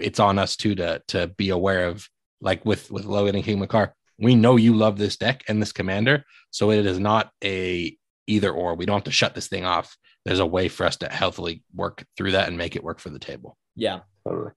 [0.00, 2.08] it's on us too to to be aware of
[2.40, 3.92] like with with Logan and King Macar.
[4.18, 8.50] We know you love this deck and this commander, so it is not a either
[8.50, 8.74] or.
[8.74, 9.96] We don't have to shut this thing off.
[10.24, 13.08] There's a way for us to healthily work through that and make it work for
[13.08, 13.56] the table.
[13.76, 14.00] Yeah.
[14.26, 14.50] Totally.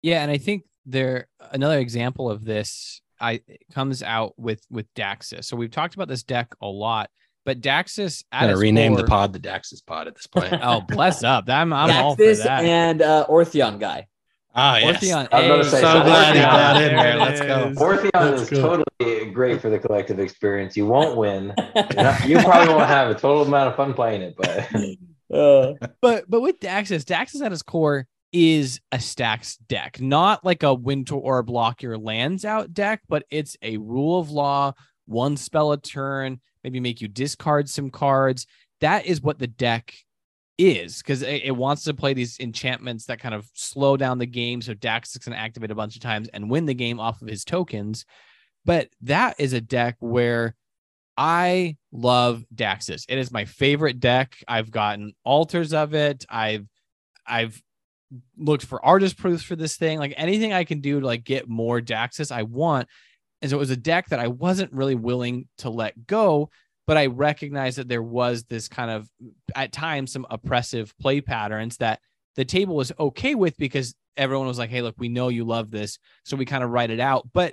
[0.00, 3.42] Yeah, and I think there another example of this I
[3.74, 5.44] comes out with with Daxos.
[5.44, 7.10] So we've talked about this deck a lot,
[7.48, 10.52] but Daxos I'm at gonna its rename the pod the Daxos pod at this point.
[10.62, 11.48] Oh, bless up.
[11.48, 12.62] I'm I'm all for Daxos that.
[12.64, 14.06] and uh, Orthion guy.
[14.54, 15.02] ah, yes.
[15.02, 15.28] Orthion.
[15.32, 17.16] I was gonna Hey, say, So so glad he Orthion- got in there.
[17.16, 17.68] Let's go.
[17.70, 17.78] is.
[17.78, 18.60] Orthion Let's is go.
[19.00, 20.76] totally great for the collective experience.
[20.76, 21.54] You won't win.
[21.74, 24.68] You're not- you probably won't have a total amount of fun playing it, but
[25.34, 30.62] Uh, But but with Daxos, Daxos at his core is a stacks deck, not like
[30.62, 34.72] a win to or block your lands out deck, but it's a rule of law,
[35.06, 38.46] one spell a turn, maybe make you discard some cards.
[38.80, 39.94] That is what the deck
[40.58, 44.26] is because it, it wants to play these enchantments that kind of slow down the
[44.26, 44.60] game.
[44.60, 47.44] So Daxos can activate a bunch of times and win the game off of his
[47.44, 48.04] tokens.
[48.64, 50.54] But that is a deck where
[51.16, 53.06] I love Daxos.
[53.08, 54.36] It is my favorite deck.
[54.46, 56.26] I've gotten altars of it.
[56.28, 56.66] I've
[57.26, 57.60] I've
[58.36, 59.98] looked for artist proofs for this thing.
[59.98, 62.88] Like anything I can do to like get more Daxos, I want.
[63.42, 66.50] And so it was a deck that I wasn't really willing to let go,
[66.86, 69.08] but I recognized that there was this kind of
[69.54, 72.00] at times some oppressive play patterns that
[72.36, 75.70] the table was okay with because everyone was like, hey, look, we know you love
[75.70, 75.98] this.
[76.24, 77.28] So we kind of write it out.
[77.32, 77.50] But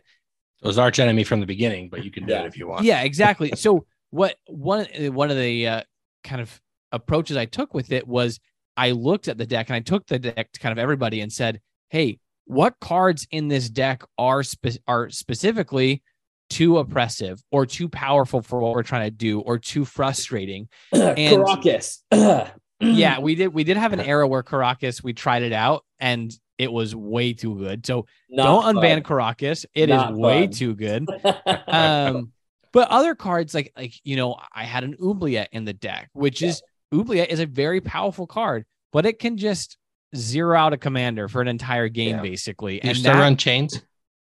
[0.62, 2.42] It was arch enemy from the beginning, but you can do Yeah.
[2.44, 2.84] it if you want.
[2.86, 3.52] yeah, exactly.
[3.56, 5.82] So what one one of the uh,
[6.24, 6.60] kind of
[6.92, 8.40] approaches I took with it was
[8.78, 11.32] I looked at the deck and I took the deck to kind of everybody and
[11.32, 16.02] said, "Hey, what cards in this deck are spe- are specifically
[16.50, 21.16] too oppressive or too powerful for what we're trying to do or too frustrating?" and
[21.18, 22.02] Karakas.
[22.80, 26.32] yeah, we did we did have an era where Karakas we tried it out and
[26.58, 27.86] it was way too good.
[27.86, 29.66] So don't unban Karakas.
[29.74, 30.52] It is Not way fun.
[30.52, 31.06] too good.
[31.68, 32.32] Um,
[32.72, 36.42] but other cards like like you know, I had an Oubliette in the deck, which
[36.42, 36.62] is
[36.94, 39.78] Oubliette is a very powerful card, but it can just
[40.16, 42.22] zero out a commander for an entire game Yeah.
[42.22, 42.76] basically.
[42.76, 43.78] You and still that, run chains?
[43.78, 43.80] uh,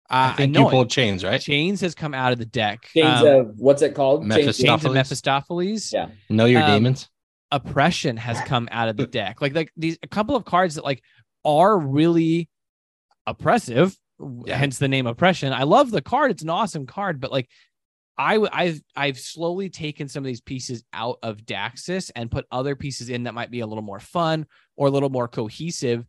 [0.10, 0.72] I think know you it.
[0.72, 1.40] pulled chains, right?
[1.40, 2.84] Chains has come out of the deck.
[2.94, 4.26] Chains Um, of what's it called?
[4.26, 4.58] Mephistopheles.
[4.58, 5.94] Chains of Mephistopheles?
[5.94, 5.94] Mephistopheles.
[5.94, 6.36] Yeah.
[6.36, 7.10] Know your Um, demons.
[7.52, 9.42] oppression has come out of the deck.
[9.42, 11.02] Like like these a couple of cards that like
[11.46, 12.50] are really
[13.28, 13.96] oppressive,
[14.46, 14.58] Yeah.
[14.58, 15.54] hence the name oppression.
[15.54, 17.48] I love the card; it's an awesome card, but like
[18.20, 22.46] I w- I've I've slowly taken some of these pieces out of Daxos and put
[22.52, 24.46] other pieces in that might be a little more fun
[24.76, 26.06] or a little more cohesive.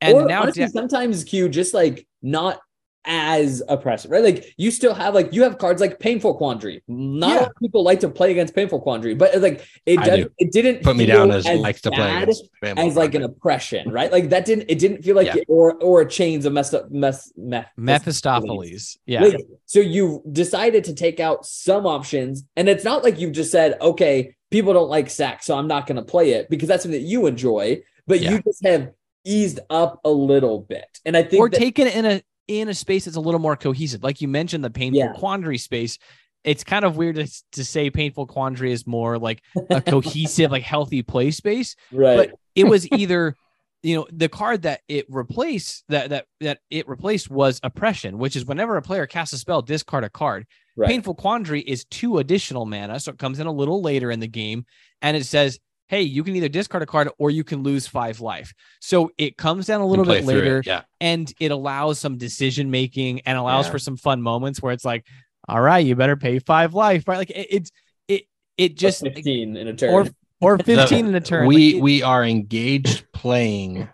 [0.00, 2.58] And or now honestly, Da- sometimes Q just like not
[3.06, 4.22] as oppressive, right?
[4.24, 6.82] Like you still have like you have cards like Painful Quandary.
[6.88, 7.48] Not a Yeah.
[7.60, 10.20] people like to play against Painful Quandary, but like it does.
[10.20, 10.30] do.
[10.38, 14.10] It didn't Put me down as, likes to play against as like an oppression, right?
[14.10, 14.70] Like that didn't.
[14.70, 15.36] It didn't feel like Yeah.
[15.36, 18.98] it, or or chains of messed up mess meth Mephistopheles.
[19.06, 19.24] Yeah.
[19.24, 23.50] Like, so you decided to take out some options, and it's not like you've just
[23.50, 26.82] said, okay, people don't like sack, so I'm not going to play it because that's
[26.84, 28.32] something that you enjoy, but Yeah.
[28.32, 28.90] you just have
[29.24, 30.86] eased up a little bit.
[31.04, 33.56] And I think or that- taken in a in a space that's a little more
[33.56, 34.02] cohesive.
[34.02, 35.12] Like you mentioned, the painful Yeah.
[35.14, 35.98] quandary space.
[36.44, 39.40] it's kind of weird to, to say painful quandary is more like
[39.70, 41.74] a cohesive, like healthy play space.
[41.90, 42.16] Right.
[42.16, 43.34] But it was either,
[43.82, 48.36] you know, the card that it replaced that that that it replaced was oppression, which
[48.36, 50.46] is whenever a player casts a spell, discard a card.
[50.76, 50.88] right.
[50.88, 54.28] Painful quandary is two additional mana, so it comes in a little later in the
[54.28, 54.66] game,
[55.00, 55.58] and it says,
[55.88, 59.36] "Hey, you can either discard a card or you can lose five life." So it
[59.36, 60.82] comes down a little bit through it, later, Yeah.
[61.00, 63.72] and it allows some decision making and allows Yeah.
[63.72, 65.06] for some fun moments where it's like,
[65.48, 67.18] "All right, you better pay five life," right?
[67.18, 67.70] Like it, it's
[68.08, 68.22] it
[68.56, 69.90] it Just just 15 in a turn.
[69.90, 70.06] or
[70.40, 71.46] or fifteen in a turn.
[71.46, 73.88] We Like, it- we are engaged playing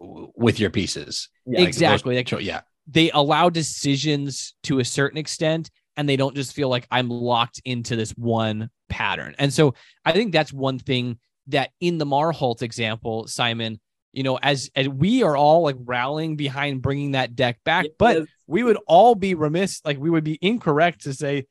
[0.00, 1.28] with your pieces.
[1.46, 1.58] Yeah.
[1.60, 2.16] Like, those- exactly.
[2.16, 2.60] Like, yeah.
[2.86, 7.60] they allow decisions to a certain extent and they don't just feel like I'm locked
[7.64, 9.34] into this one pattern.
[9.38, 9.74] And so
[10.04, 11.18] I think that's one thing
[11.48, 13.80] that in the Marhault example, Simon,
[14.12, 18.26] you know, as, as we are all like rallying behind bringing that deck back, but
[18.46, 21.46] we would all be remiss, like we would be incorrect to say,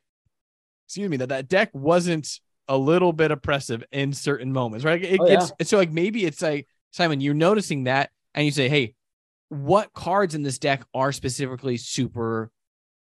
[0.88, 5.04] excuse me, that that deck wasn't a little bit oppressive in certain moments, right?
[5.04, 5.48] It Oh, yeah.
[5.58, 8.96] gets so like maybe it's like Simon, you're noticing that, and you say, hey,
[9.50, 12.50] what cards in this deck are specifically super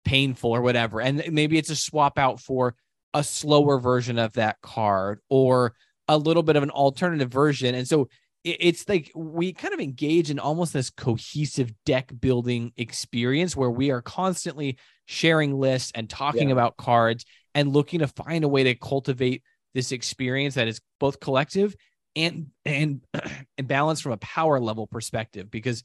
[0.03, 2.75] painful or whatever, and maybe it's a swap out for
[3.13, 5.73] a slower version of that card or
[6.07, 8.09] a little bit of an alternative version, and so
[8.43, 13.89] it's like we kind of engage in almost this cohesive deck building experience where we
[13.89, 16.53] are constantly sharing lists and talking Yeah.
[16.53, 17.23] about cards
[17.55, 19.43] and looking to find a way to cultivate
[19.73, 21.73] this experience that is both collective
[22.17, 23.01] and and
[23.57, 25.81] and balanced from a power level perspective because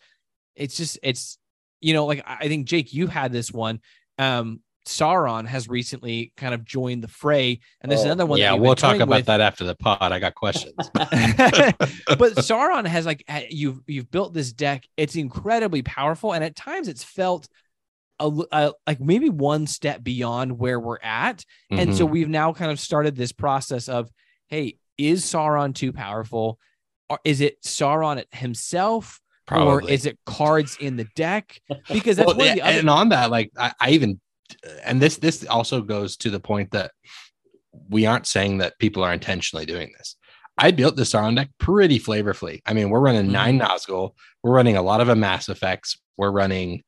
[0.57, 1.39] it's just it's
[1.81, 3.81] you know like I I think Jake you had this one
[4.18, 8.55] um Sauron has recently kind of joined the fray and there's Oh, another one yeah,
[8.55, 9.26] we'll talk about with.
[9.26, 10.01] that after the pod.
[10.12, 10.74] I got questions.
[10.95, 14.84] but Sauron has like you've you've built this deck.
[14.97, 17.49] It's incredibly powerful, and at times it's felt
[18.18, 21.45] a, a- like maybe one step beyond where we're at.
[21.70, 22.11] And so Mhm.
[22.11, 24.11] we've now kind of started this process of,
[24.49, 26.59] hey, is Sauron too powerful?
[27.11, 29.20] Or is it Sauron himself?
[29.51, 31.61] Or is it cards in the deck?
[31.91, 34.20] Because that's Well, one of the other and on that, like I, I even,
[34.84, 36.92] and this this also goes to the point that
[37.88, 40.16] we aren't saying that people are intentionally doing this.
[40.57, 42.61] I built this Sauron deck pretty flavorfully.
[42.66, 46.82] I mean, we're running nine Nazgul, we're running a lot of Amass effects, we're running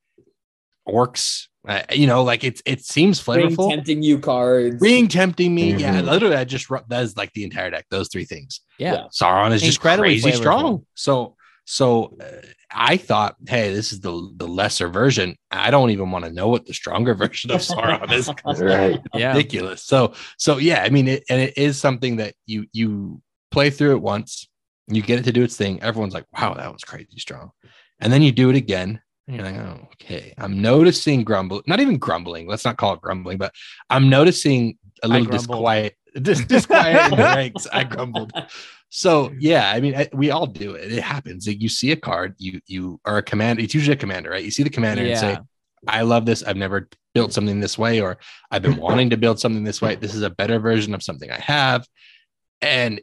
[0.87, 1.47] orcs.
[1.67, 3.69] Uh, you know, like it's it seems Ring flavorful.
[3.69, 4.81] tempting you cards.
[4.81, 6.01] Ring tempting me, yeah.
[6.01, 6.05] Mhm.
[6.09, 7.85] Literally, I just ru- that is like the entire deck.
[7.91, 8.61] Those three things.
[8.79, 8.93] yeah.
[8.93, 9.03] Yeah.
[9.13, 10.35] Sauron is just crazy flavorful.
[10.37, 10.85] strong.
[10.95, 11.35] So
[11.71, 12.25] so uh,
[12.69, 15.37] I thought, hey, this is the the lesser version.
[15.51, 18.27] I don't even want to know what the stronger version of Sauron is.
[18.27, 18.99] it's Right.
[19.13, 19.29] Yeah.
[19.37, 19.81] ridiculous.
[19.81, 23.91] So so yeah, I mean, it, and it is something that you you play through
[23.95, 24.49] it once,
[24.87, 25.81] you get it to do its thing.
[25.81, 27.51] Everyone's like, wow, that was crazy strong,
[28.01, 29.01] and then you do it again.
[29.27, 30.33] And you're like, oh, okay.
[30.37, 32.47] I'm noticing grumble, not even grumbling.
[32.49, 33.53] Let's not call it grumbling, but
[33.89, 37.65] I'm noticing a little disquiet, dis- disquiet in the ranks.
[37.71, 38.33] I grumbled.
[38.93, 40.91] So yeah, I mean, I, we all do it.
[40.91, 41.47] It happens.
[41.47, 43.63] Like, you see a card, you you are a commander.
[43.63, 44.43] It's usually a commander, right?
[44.43, 45.37] You see the commander and say,
[45.87, 46.43] I love this.
[46.43, 48.17] I've never built something this way, or
[48.51, 49.95] I've been wanting to build something this way.
[49.95, 51.87] This is a better version of something I have.
[52.61, 52.99] And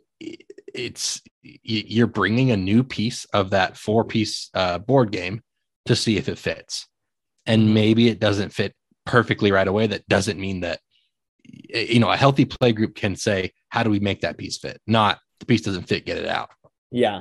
[0.75, 5.41] it's you're bringing a new piece of that four piece uh, board game
[5.87, 6.87] to see if it fits.
[7.47, 8.75] And maybe it doesn't fit
[9.07, 9.87] perfectly right away.
[9.87, 10.81] That doesn't mean that,
[11.43, 14.83] you know, a healthy play group can say, how do we make that piece fit?
[14.87, 16.51] Not the piece doesn't fit, get it out.
[16.91, 17.21] Yeah.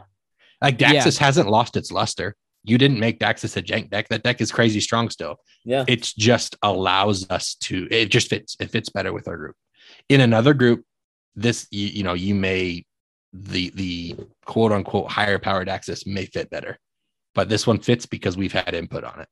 [0.61, 0.93] Like Yeah.
[0.93, 2.35] Daxos hasn't lost its luster.
[2.63, 4.09] You didn't make Daxos a jank deck.
[4.09, 5.85] That deck is crazy strong still Yeah.
[5.87, 9.55] it just allows us to it just fits it fits better with our group
[10.09, 10.83] in another group
[11.35, 12.83] this you, you know you may
[13.33, 14.15] the the
[14.45, 16.77] quote unquote higher powered access may fit better
[17.35, 19.27] but this one fits because we've had input on it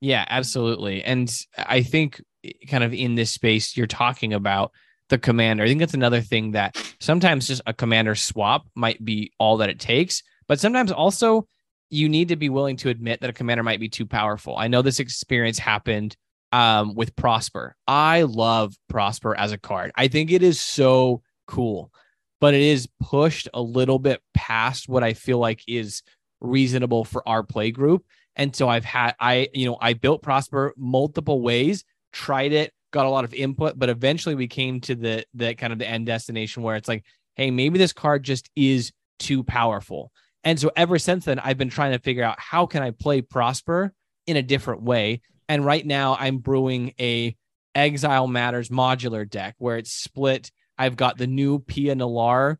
[0.00, 1.04] Yeah, absolutely.
[1.04, 4.72] And I think eh, kind of in this space, you're talking about
[5.12, 5.62] the commander.
[5.62, 9.68] I think that's another thing that sometimes just a commander swap might be all that
[9.68, 11.46] it takes, but sometimes also
[11.90, 14.56] you need to be willing to admit that a commander might be too powerful.
[14.56, 16.16] I know this experience happened
[16.50, 17.76] um, with Prosper.
[17.86, 19.92] I love Prosper as a card.
[19.96, 21.92] I think it is so cool,
[22.40, 26.02] but it is pushed a little bit past what I feel like is
[26.40, 28.06] reasonable for our play group.
[28.34, 31.84] And so I've had I, you know, I built Prosper multiple ways,
[32.14, 35.72] tried it, got a lot of input, but eventually we came to the the kind
[35.72, 40.12] of the end destination where it's like, hey, maybe this card just is too powerful.
[40.44, 43.22] And so ever since then, I've been trying to figure out how can I play
[43.22, 43.92] Prosper
[44.26, 45.20] in a different way.
[45.48, 47.36] And right now I'm brewing a
[47.74, 50.50] Exile Matters modular deck where it's split.
[50.78, 52.56] I've got the new Pia Nalar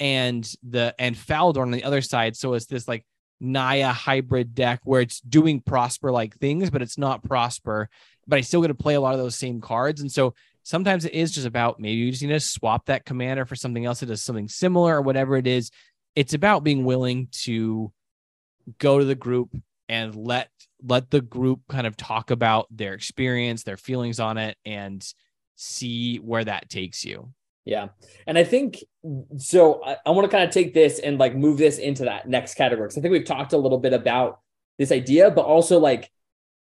[0.00, 2.36] and the and Faldorn on the other side.
[2.36, 3.04] So it's this like
[3.40, 7.88] Naya hybrid deck where it's doing prosper like things, but it's not prosper.
[8.26, 10.00] But I still get to play a lot of those same cards.
[10.00, 13.46] And so sometimes it is just about maybe you just need to swap that commander
[13.46, 15.70] for something else that does something similar or whatever it is.
[16.14, 17.92] It's about being willing to
[18.78, 19.54] go to the group
[19.88, 20.48] and let
[20.82, 25.06] let the group kind of talk about their experience, their feelings on it, and
[25.54, 27.32] see where that takes you.
[27.64, 27.88] Yeah.
[28.26, 28.84] And I think
[29.38, 29.82] so.
[29.84, 32.54] I, I want to kind of take this and like move this into that next
[32.54, 32.88] category.
[32.88, 34.40] Cause I think we've talked a little bit about
[34.78, 36.10] this idea, but also like,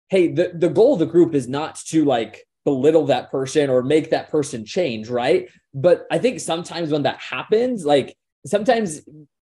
[0.09, 3.81] hey, the, the goal of the group is not to like belittle that person or
[3.81, 5.49] make that person change, right?
[5.73, 9.01] But I think sometimes when that happens, like sometimes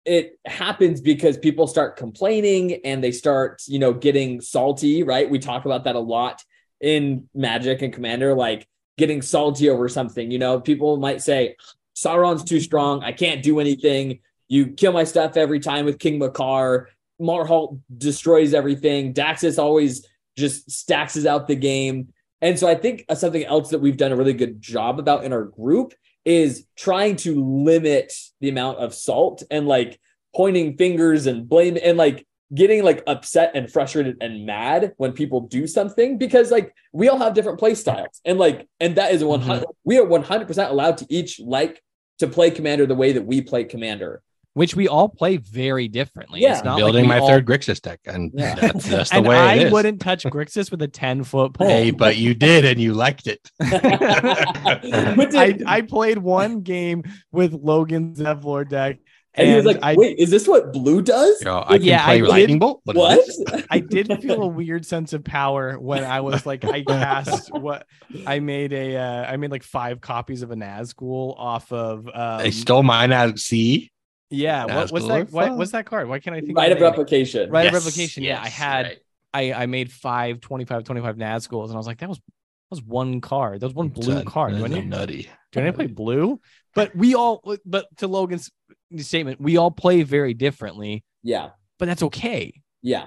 [0.04, 5.28] it happens because people start complaining and they start, you know, getting salty, right?
[5.28, 6.42] We talk about that a lot
[6.80, 8.66] in Magic and Commander, like
[8.98, 10.30] getting salty over something.
[10.30, 11.56] You know, people might say,
[11.94, 13.04] Sauron's too strong.
[13.04, 14.20] I can't do anything.
[14.48, 16.86] You kill my stuff every time with King Macar.
[17.20, 19.14] Marhault destroys everything.
[19.14, 20.06] Daxos always
[20.36, 22.12] just stacks out the game.
[22.40, 25.32] And so I think something else that we've done a really good job about in
[25.32, 30.00] our group is trying to limit the amount of salt and like
[30.34, 35.42] pointing fingers and blame and like getting like upset and frustrated and mad when people
[35.42, 39.24] do something because like we all have different play styles and like and that is
[39.24, 39.70] 100 mm-hmm.
[39.84, 41.82] we are 100% allowed to each like
[42.18, 44.22] to play commander the way that we play commander
[44.54, 46.40] which we all play very differently.
[46.40, 47.28] Yeah, it's not building like my all...
[47.28, 48.54] third Grixis deck, and yeah.
[48.60, 49.72] that's, that's the and way I it is.
[49.72, 51.68] wouldn't touch Grixis with a ten foot pole.
[51.68, 53.40] Hey, but you did, and you liked it.
[53.60, 58.98] I, I played one game with Logan's Zevlor deck.
[59.34, 61.78] And, and he was like, I, "Wait, is this what blue does?" You know, I
[61.78, 62.82] can yeah, play I lightning did, bolt.
[62.84, 62.96] What?
[62.96, 63.64] what?
[63.70, 67.86] I did feel a weird sense of power when I was like, I cast what
[68.26, 72.06] I made a, uh, I made like five copies of a Nazgul off of.
[72.12, 73.88] Um, they stole my Nazgul.
[74.32, 75.30] Yeah, what, what's that?
[75.30, 76.08] What, what's that card?
[76.08, 76.56] Why can't I think?
[76.56, 77.50] Rite of replication.
[77.50, 78.22] Right yes, of replication.
[78.22, 78.86] Yes, yeah, I had.
[78.86, 78.98] Right.
[79.34, 82.24] I I made five 25 25 Nazguls, and I was like, that was that
[82.70, 83.60] was one card.
[83.60, 84.56] That was one blue a, card.
[84.56, 85.30] Do I need nutty?
[85.52, 86.40] Do I need to play blue?
[86.74, 87.42] But we all.
[87.64, 88.50] But to Logan's
[88.98, 91.04] statement, we all play very differently.
[91.22, 91.50] Yeah.
[91.78, 92.60] But that's okay.
[92.82, 93.06] Yeah.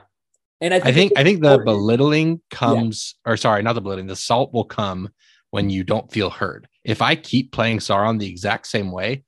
[0.61, 3.34] And I think I think, I think the belittling comes, yeah.
[3.34, 4.07] or sorry, not the belittling.
[4.07, 5.09] The salt will come
[5.51, 6.67] when you don't feel heard.
[6.84, 9.24] If I keep playing Sauron the exact same way,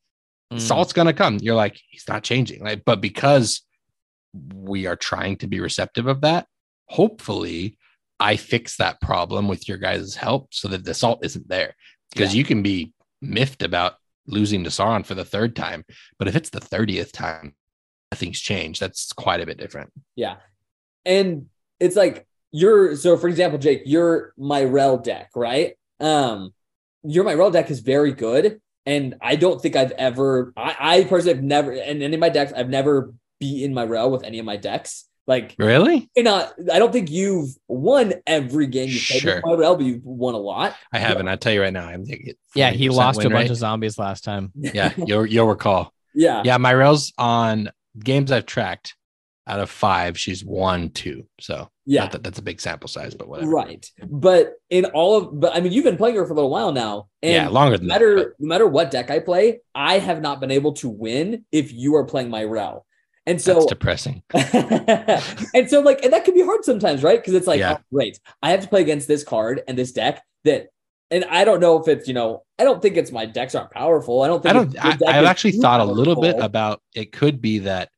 [0.52, 0.62] Mm.
[0.62, 1.38] Salt's gonna come.
[1.42, 2.64] You're like, he's not changing.
[2.64, 3.62] Like, but because
[4.54, 6.48] we are trying to be receptive of that,
[6.86, 7.78] hopefully
[8.20, 11.76] I fix that problem with your guys' help so that the salt isn't there.
[12.12, 12.40] Because yeah.
[12.40, 13.96] you can be miffed about
[14.28, 15.86] losing to Sauron for the third time,
[16.20, 17.56] but if it's the 30th time,
[18.12, 18.80] nothing's changed.
[18.80, 19.92] That's quite a bit different.
[20.16, 20.38] Yeah.
[21.06, 21.48] And
[21.80, 25.76] it's like you're so for example, Jake, your Myrel deck, right?
[26.00, 26.54] Um,
[27.04, 31.36] your Myrel deck is very good, and I don't think I've ever, I, I personally
[31.36, 34.56] have never, in any of my decks, I've never beaten Myrel with any of my
[34.56, 35.04] decks.
[35.28, 36.10] Like really?
[36.16, 39.36] Not, I don't think you've won every game you played sure.
[39.36, 40.74] with Myrel, but you've won a lot.
[40.94, 41.26] I haven't.
[41.26, 41.34] Yeah.
[41.34, 42.06] I tell you right now, I'm.
[42.56, 44.54] Yeah, he lost to a bunch of zombies last time.
[44.56, 45.94] Yeah, you'll you'll recall.
[46.16, 46.58] Yeah, yeah.
[46.58, 48.96] Myrel's on games I've tracked
[49.46, 51.28] out of five, she's one, two.
[51.42, 53.50] So yeah, that, that's a big sample size, but whatever.
[53.50, 53.90] Right.
[54.06, 56.74] But in all of, but I mean, you've been playing her for a little while
[56.74, 57.08] now.
[57.24, 58.34] And yeah, longer than no matter, that.
[58.40, 61.96] No matter what deck I play, I have not been able to win if you
[61.96, 62.82] are playing Myrel.
[63.26, 64.22] And so that's depressing.
[64.34, 67.20] and so like, and that can be hard sometimes, right?
[67.20, 67.78] Because it's like, yeah.
[67.80, 70.68] oh, great, I have to play against this card and this deck that
[71.10, 73.72] and I don't know if it's you know I don't think it's my decks aren't
[73.72, 74.24] powerful.
[74.24, 75.08] I don't think I don't.
[75.08, 75.94] I, have actually thought powerful.
[75.94, 77.14] a little bit about it.
[77.14, 77.90] Could be that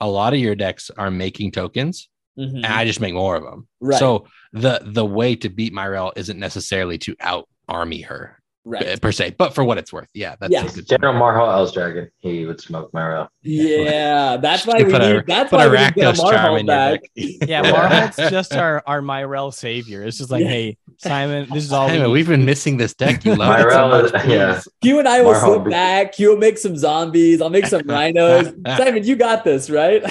[0.00, 2.08] a lot of your decks are making tokens
[2.38, 2.56] mm-hmm.
[2.56, 3.68] and I just make more of them.
[3.80, 3.98] Right.
[3.98, 9.00] So the the way to beat Myrel isn't necessarily to out army her right.
[9.00, 10.66] per se, but for what it's worth, yeah, that's yeah.
[10.82, 13.28] General Marhault Elsdragon, he would smoke Myrel.
[13.42, 15.24] Yeah, that's why we need.
[15.26, 17.00] That's why we need a Marhault back.
[17.14, 20.02] yeah, Marhault's just our our Myrel savior.
[20.02, 20.48] It's just like, yeah.
[20.48, 21.88] hey, Simon, this is all.
[21.88, 23.24] Simon, we have been missing this deck.
[23.24, 24.60] You love Myrel, so yeah.
[24.82, 26.12] Q and I will Marhault sit back.
[26.12, 27.40] Q will make some zombies.
[27.40, 28.52] I'll make some rhinos.
[28.66, 30.02] Simon, you got this, right?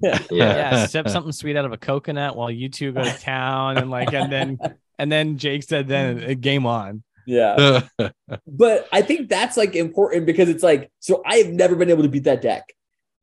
[0.00, 0.18] yeah.
[0.30, 3.90] yeah, sip something sweet out of a coconut while you two go to town, and
[3.90, 4.58] like, and then
[4.98, 7.02] and then Jake said, then uh, game on.
[7.28, 7.82] Yeah.
[8.46, 12.02] but I think that's like important because it's like, so I have never been able
[12.02, 12.64] to beat that deck.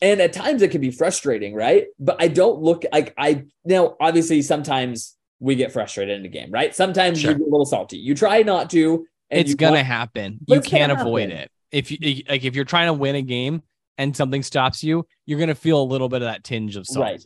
[0.01, 1.87] And at times it can be frustrating, right?
[1.99, 6.51] But I don't look like I now obviously sometimes we get frustrated in the game,
[6.51, 6.75] right?
[6.75, 7.31] Sometimes sure.
[7.31, 7.97] you get a little salty.
[7.97, 9.07] You try not to.
[9.29, 10.39] it's gonna happen.
[10.47, 11.43] You can't avoid happen.
[11.43, 11.51] it.
[11.71, 13.63] If you like if you're trying to win a game
[13.97, 17.03] and something stops you, you're gonna feel a little bit of that tinge of salt.
[17.03, 17.23] Right.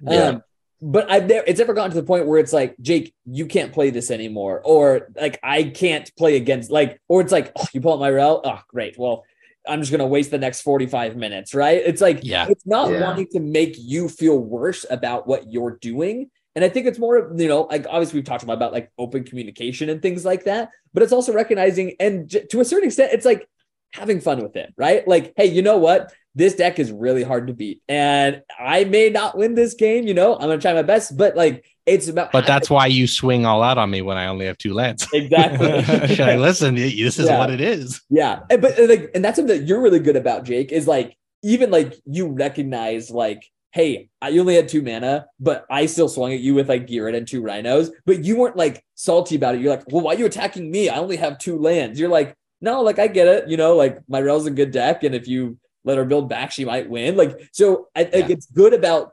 [0.00, 0.22] Yeah.
[0.22, 0.42] Um,
[0.82, 3.72] but I've never it's ever gotten to the point where it's like, Jake, you can't
[3.72, 4.60] play this anymore.
[4.64, 8.40] Or like I can't play against like, or it's like, oh, you pull up Myrel.
[8.44, 8.98] Oh, great.
[8.98, 9.24] Well,
[9.66, 11.80] I'm just gonna waste the next 45 minutes, right?
[11.84, 13.00] It's like yeah, it's not yeah.
[13.00, 16.30] wanting to make you feel worse about what you're doing.
[16.56, 19.22] And I think it's more, you know, like obviously we've talked about, about like open
[19.22, 20.70] communication and things like that.
[20.92, 23.48] but it's also recognizing and j- to a certain extent, it's like
[23.92, 25.06] having fun with it, right?
[25.06, 26.12] Like, hey, you know what?
[26.34, 30.06] This deck is really hard to beat, and I may not win this game.
[30.06, 32.32] You know, I'm gonna try my best, but like, it's about.
[32.32, 35.06] But that's why you swing all out on me when I only have two lands.
[35.12, 35.82] exactly.
[36.14, 36.74] Should I listen?
[36.76, 37.38] This is Yeah.
[37.38, 38.00] what it is.
[38.08, 40.72] Yeah, and, but like, and that's something that you're really good about, Jake.
[40.72, 45.66] Is like even like you recognize like, hey, I you only had two mana, but
[45.70, 48.82] I still swung at you with like Ghired and two Rhinos, but you weren't like
[48.94, 49.60] salty about it.
[49.60, 50.88] You're like, well, why are you attacking me?
[50.88, 52.00] I only have two lands.
[52.00, 53.48] You're like, no, like I get it.
[53.50, 56.64] You know, like Myrel's a good deck, and if you let her build back, she
[56.64, 57.16] might win.
[57.16, 58.34] Like, so I think Yeah.
[58.34, 59.12] it's good about.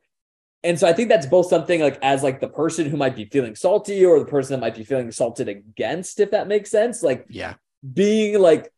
[0.64, 3.26] And so I think that's both something like as like the person who might be
[3.26, 7.02] feeling salty or the person that might be feeling salted against, if that makes sense.
[7.02, 7.54] Like Yeah.
[7.94, 8.72] being like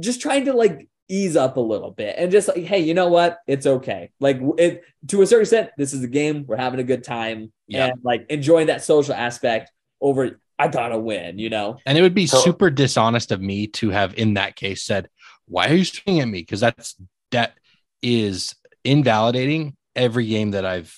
[0.00, 3.08] just trying to like ease up a little bit and just like hey you know
[3.08, 6.80] what it's okay like it to a certain extent this is a game we're having
[6.80, 7.88] a good time Yeah.
[7.88, 9.70] and like enjoying that social aspect
[10.00, 13.66] over i gotta win you know And it would be So- super dishonest of me
[13.66, 15.10] to have, in that case, said,
[15.46, 16.96] "Why are you swinging at me?" Because that's
[17.34, 17.54] that
[18.02, 18.54] is
[18.84, 20.94] invalidating every game that I've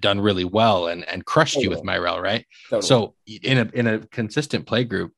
[0.00, 1.98] done really well and and crushed you with Totally.
[1.98, 2.46] Myrel, right?
[2.70, 2.86] Totally.
[2.86, 5.12] So in a in a consistent play group,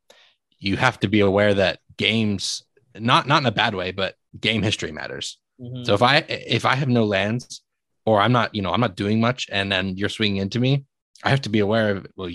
[0.59, 2.65] you have to be aware that games,
[2.99, 5.39] not not in a bad way, but game history matters.
[5.61, 5.87] Mhm.
[5.87, 7.63] So if I if I have no lands,
[8.05, 10.85] or I'm not, you know, I'm not doing much, and then you're swinging into me,
[11.23, 12.07] I have to be aware of.
[12.17, 12.31] Well,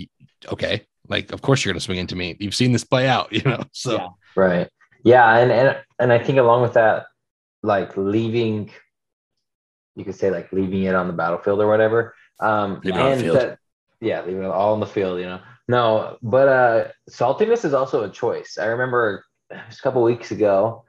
[0.54, 2.38] okay, like of course you're going to swing into me.
[2.40, 3.62] You've seen this play out, you know.
[3.74, 4.08] So Yeah.
[4.36, 4.70] Right.
[5.04, 7.08] Yeah, and and and I think along with that,
[7.64, 8.72] like leaving,
[9.96, 12.16] you could say like leaving it on the battlefield or whatever.
[12.40, 13.60] Um, Leave it on the and that-
[14.00, 15.20] yeah, leaving it all on the field.
[15.20, 18.58] You know, no, but uh, saltiness is also a choice.
[18.60, 19.26] I remember
[19.68, 20.84] just a couple weeks ago,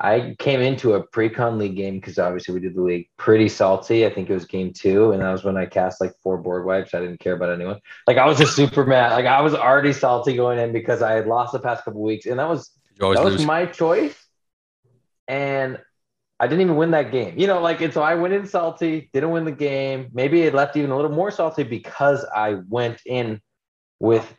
[0.00, 4.06] I came into a pre-con league game because obviously we did the league pretty salty.
[4.06, 6.64] I think it was game two, and that was when I cast like four board
[6.64, 6.94] wipes.
[6.94, 7.80] I didn't care about anyone.
[8.06, 9.10] Like I was just super mad.
[9.12, 12.26] Like I was already salty going in because I had lost the past couple weeks,
[12.26, 12.70] and that was
[13.16, 13.38] that lose.
[13.38, 14.14] was my choice,
[15.26, 15.80] and
[16.40, 17.38] I didn't even win that game.
[17.38, 20.08] You know, like and so I went in salty, didn't win the game.
[20.12, 23.40] Maybe it left even a little more salty because I went in
[24.00, 24.38] with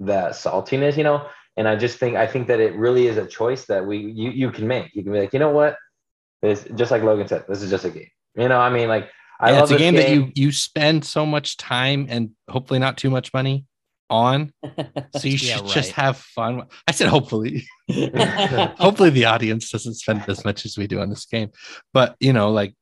[0.00, 0.96] that saltiness.
[0.96, 3.86] You know, and I just think I think that it really is a choice that
[3.86, 4.94] we you you can make.
[4.94, 5.76] You can be like, you know what,
[6.42, 8.10] this just like Logan said, this is just a game.
[8.36, 9.10] You know, I mean, like
[9.40, 12.30] I Yeah, love it's a this game, that you you spend so much time and
[12.48, 13.66] hopefully not too much money
[14.10, 14.52] on.
[15.16, 16.64] So you Yeah, should just have fun.
[16.86, 17.66] I said hopefully.
[17.88, 21.50] hopefully the audience doesn't spend as much as we do on this game
[21.94, 22.74] but you know like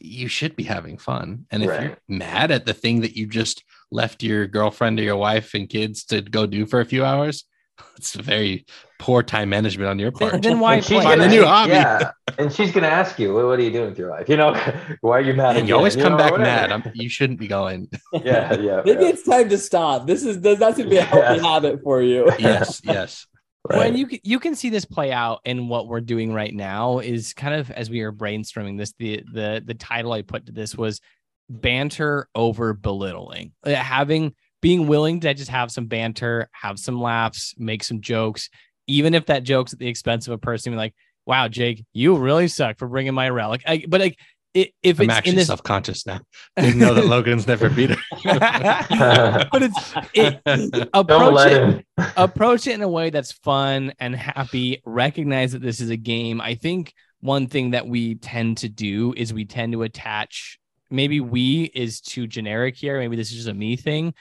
[0.00, 3.64] you should be having fun and if you're mad at the thing that you just
[3.90, 7.44] left your girlfriend or your wife and kids to go do for a few hours
[7.96, 8.64] it's a very
[8.98, 11.04] poor time management on your part then why And she's play?
[11.04, 11.72] Find a new hobby.
[11.72, 14.28] Yeah, and she's gonna ask you, "What, what are you doing with your life?
[14.28, 14.52] You know,
[15.00, 15.78] why are you mad?" and you again?
[15.78, 18.82] always come know, back mad I'm, you shouldn't be going Yeah, yeah.
[18.84, 19.08] maybe yeah.
[19.10, 21.48] it's time to stop this is does not to be a healthy Yeah.
[21.52, 23.26] habit for you yes yes
[23.68, 23.78] Right.
[23.78, 27.34] when you you can see this play out in what we're doing right now is
[27.34, 30.74] kind of as we are brainstorming this the the the title I put to this
[30.74, 31.00] was
[31.50, 37.54] banter over belittling Uh, having being willing to just have some banter have some laughs
[37.58, 38.48] make some jokes
[38.86, 40.94] even if that joke's at the expense of a person being like
[41.26, 43.62] wow Jake you really suck for bringing my relic.
[43.66, 44.16] I, but like
[44.56, 46.20] i- if i'm it's in actually this self-conscious now
[46.56, 47.96] didn't know that logan's never beat her.
[49.52, 50.40] But it's it,
[50.94, 51.82] approach it him.
[52.16, 56.40] approach it in a way that's fun and happy recognize that this is a game.
[56.40, 60.58] I think one thing that we tend to do is we tend to attach
[60.90, 64.12] maybe we is too generic here maybe this is just a me thing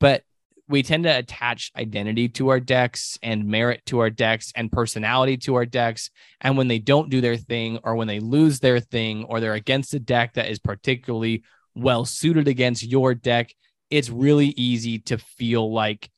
[0.00, 0.22] but
[0.66, 5.36] we tend to attach identity to our decks and merit to our decks and personality
[5.36, 8.80] to our decks and when they don't do their thing or when they lose their
[8.80, 11.42] thing or they're against a deck that is particularly
[11.74, 13.52] well suited against your deck
[13.90, 16.08] it's really easy to feel like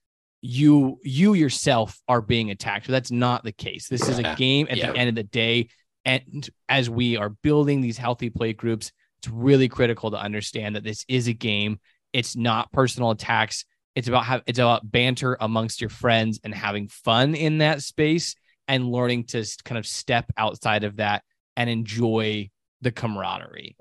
[0.42, 2.86] you you yourself are being attacked.
[2.86, 3.88] But that's not the case.
[3.88, 4.92] This is a game at Yeah.
[4.92, 5.68] the end of the day.
[6.04, 10.84] And as we are building these healthy play groups, it's really critical to understand that
[10.84, 11.80] this is a game.
[12.16, 13.66] It's not personal attacks.
[13.94, 18.36] It's about how it's about banter amongst your friends and having fun in that space
[18.66, 21.24] and learning to kind of step outside of that
[21.58, 22.48] and enjoy
[22.80, 23.76] the camaraderie.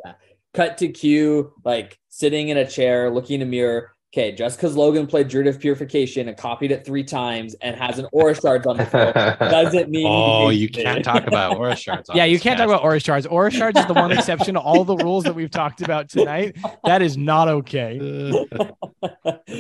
[0.54, 3.95] cut to Q, like sitting in a chair, looking in a mirror.
[4.16, 8.00] Okay, just because Logan played Druid of Purification and copied it three times and has
[8.00, 9.14] an Aura Shards on the field
[9.52, 10.08] doesn't mean.
[10.08, 13.26] oh you can't talk about aura shards Yeah, you can't talk about Aura Shards.
[13.26, 16.56] Aura Shards is the one exception to all the rules that we've talked about tonight.
[16.86, 17.98] That is not okay.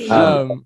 [0.09, 0.65] Um,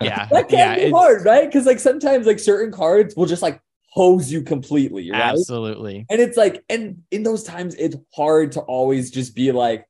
[0.00, 1.46] yeah, that can yeah, be it's- hard, right?
[1.46, 5.20] Because like sometimes like certain cards will just like hose you completely, right?
[5.20, 6.04] absolutely.
[6.10, 9.86] And it's like, and in those times, it's hard to always just be like,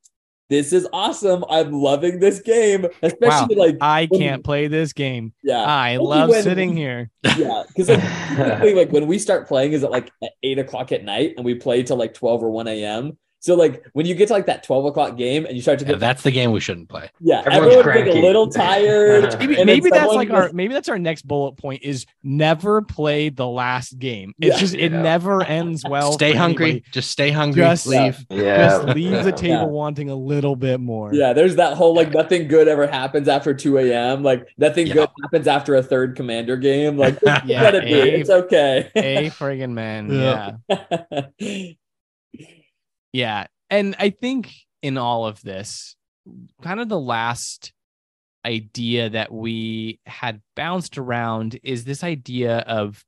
[0.50, 1.44] this is awesome.
[1.50, 5.32] I'm loving this game, especially like I can't play this game.
[5.42, 5.62] yeah.
[5.62, 7.10] I love when- sitting here.
[7.36, 11.04] Yeah, because like, like when we start playing is at like at eight o'clock at
[11.04, 13.16] night, and we play till like twelve or one a.m.
[13.40, 15.86] So like when you get to like that twelve o'clock game, and you start to
[15.86, 17.08] Yeah, that's the game we shouldn't play.
[17.20, 19.38] yeah, Everyone's everyone's like a little tired.
[19.38, 23.28] Maybe, maybe that's like goes- our maybe that's our next bullet point is never play
[23.28, 24.34] the last game.
[24.40, 24.60] It's Yeah.
[24.60, 25.02] just it Yeah.
[25.02, 26.12] never ends well.
[26.12, 26.64] stay hungry.
[26.70, 26.84] anybody.
[26.90, 27.62] Just stay hungry.
[27.62, 28.26] Just- leave.
[28.30, 28.68] Yeah.
[28.68, 29.64] Just leave the table Yeah.
[29.64, 31.14] wanting a little bit more.
[31.14, 34.22] Yeah, there's that whole like nothing good ever happens after 2 a.m.
[34.24, 34.94] Like nothing Yeah.
[34.94, 36.96] good happens after a third commander game.
[36.98, 37.92] Like Yeah, let it be.
[37.94, 38.04] eh?
[38.18, 38.90] It's okay.
[38.96, 40.08] A friggin' man.
[41.38, 41.68] Yeah.
[43.12, 43.46] Yeah.
[43.70, 44.52] And I think
[44.82, 45.96] in all of this,
[46.62, 47.72] kind of the last
[48.44, 53.04] idea that we had bounced around is this idea of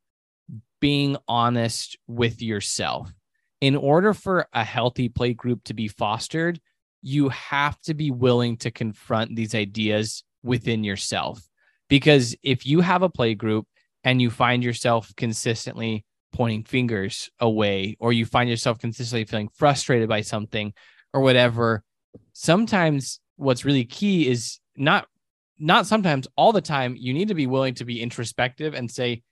[0.80, 3.12] being honest with yourself.
[3.61, 6.61] In order for a healthy play group to be fostered,
[7.03, 11.46] you have to be willing to confront these ideas within yourself.
[11.88, 13.66] Because if you have a play group
[14.05, 20.08] and you find yourself consistently pointing fingers away, or you find yourself consistently feeling frustrated
[20.08, 20.72] by something
[21.12, 21.82] or whatever,
[22.32, 25.06] sometimes what's really key is not
[25.58, 29.22] not sometimes all the time you need to be willing to be introspective and say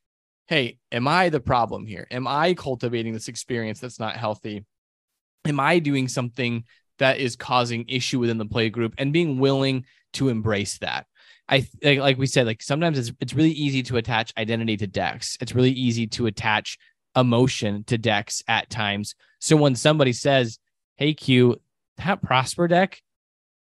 [0.46, 2.06] hey am i the problem here?
[2.10, 4.64] Am i cultivating this experience that's not healthy?
[5.46, 6.64] Am i doing something
[6.98, 9.84] that is causing issue within the play group and being willing
[10.14, 11.06] to embrace that
[11.48, 14.86] i like, like we said like sometimes it's, it's really easy to attach identity to
[14.86, 16.78] decks it's really easy to attach
[17.16, 20.58] emotion to decks at times so when somebody says
[20.96, 21.56] hey q
[21.98, 23.00] that prosper deck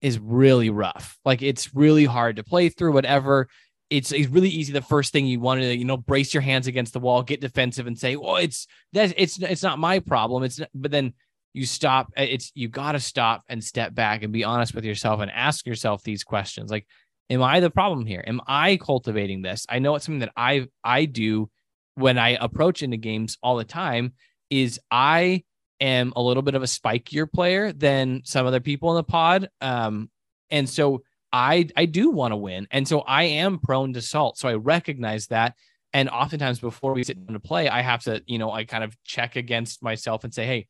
[0.00, 1.18] is really rough.
[1.24, 3.48] Like it's really hard to play through, whatever.
[3.90, 4.72] It's, it's really easy.
[4.72, 7.40] The first thing you want to, you know, brace your hands against the wall, get
[7.40, 10.44] defensive and say, well, it's that's it's it's not my problem.
[10.44, 11.14] It's but then
[11.52, 12.12] you stop.
[12.16, 15.66] It's you got to stop and step back and be honest with yourself and ask
[15.66, 16.70] yourself these questions.
[16.70, 16.86] Like,
[17.30, 18.22] am I the problem here?
[18.26, 19.64] Am I cultivating this?
[19.68, 21.48] I know it's something that I I do
[21.94, 24.12] when I approach into games all the time
[24.50, 25.44] is I
[25.80, 29.48] am a little bit of a spikier player than some other people in the pod.
[29.60, 30.10] Um,
[30.50, 31.02] and so
[31.32, 32.66] I I do want to win.
[32.70, 34.36] And so I am prone to salt.
[34.36, 35.54] So I recognize that.
[35.92, 38.84] And oftentimes before we sit down to play, I have to, you know, I kind
[38.84, 40.66] of check against myself and say, hey,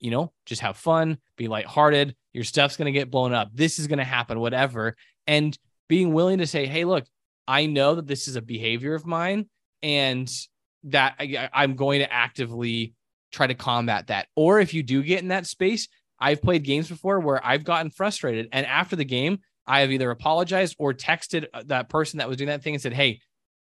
[0.00, 2.14] you know, just have fun, be lighthearted.
[2.32, 3.50] Your stuff's gonna get blown up.
[3.54, 4.96] This is gonna happen, whatever.
[5.26, 5.56] And
[5.88, 7.04] being willing to say, hey, look,
[7.46, 9.48] I know that this is a behavior of mine,
[9.82, 10.30] and
[10.84, 12.94] that I, I'm going to actively
[13.32, 14.28] try to combat that.
[14.36, 17.90] Or if you do get in that space, I've played games before where I've gotten
[17.90, 18.48] frustrated.
[18.52, 22.36] And after the game, I have either apologized or texted uh, that person that was
[22.36, 23.20] doing that thing and said, Hey,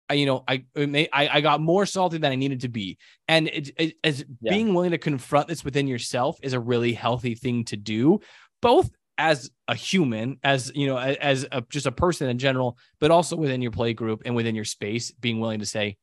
[0.08, 2.98] I, you know, I, I, I got more salty than I needed to be.
[3.28, 4.50] And it, it, as Yeah.
[4.50, 8.20] being willing to confront this within yourself is a really healthy thing to do,
[8.60, 13.10] both as a human, as, you know, as a, just a person in general, but
[13.10, 15.96] also within your play group and within your space, being willing to say,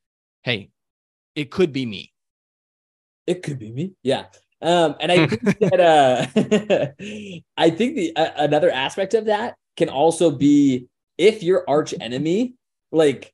[0.44, 0.70] Hey,
[1.36, 2.14] it could be me.
[3.28, 3.94] It could be me.
[4.04, 4.26] Yeah.
[4.62, 6.26] Um, and I think that uh,
[7.58, 10.88] I think the uh, another aspect of that can also be
[11.18, 12.56] if your arch enemy,
[12.92, 13.34] like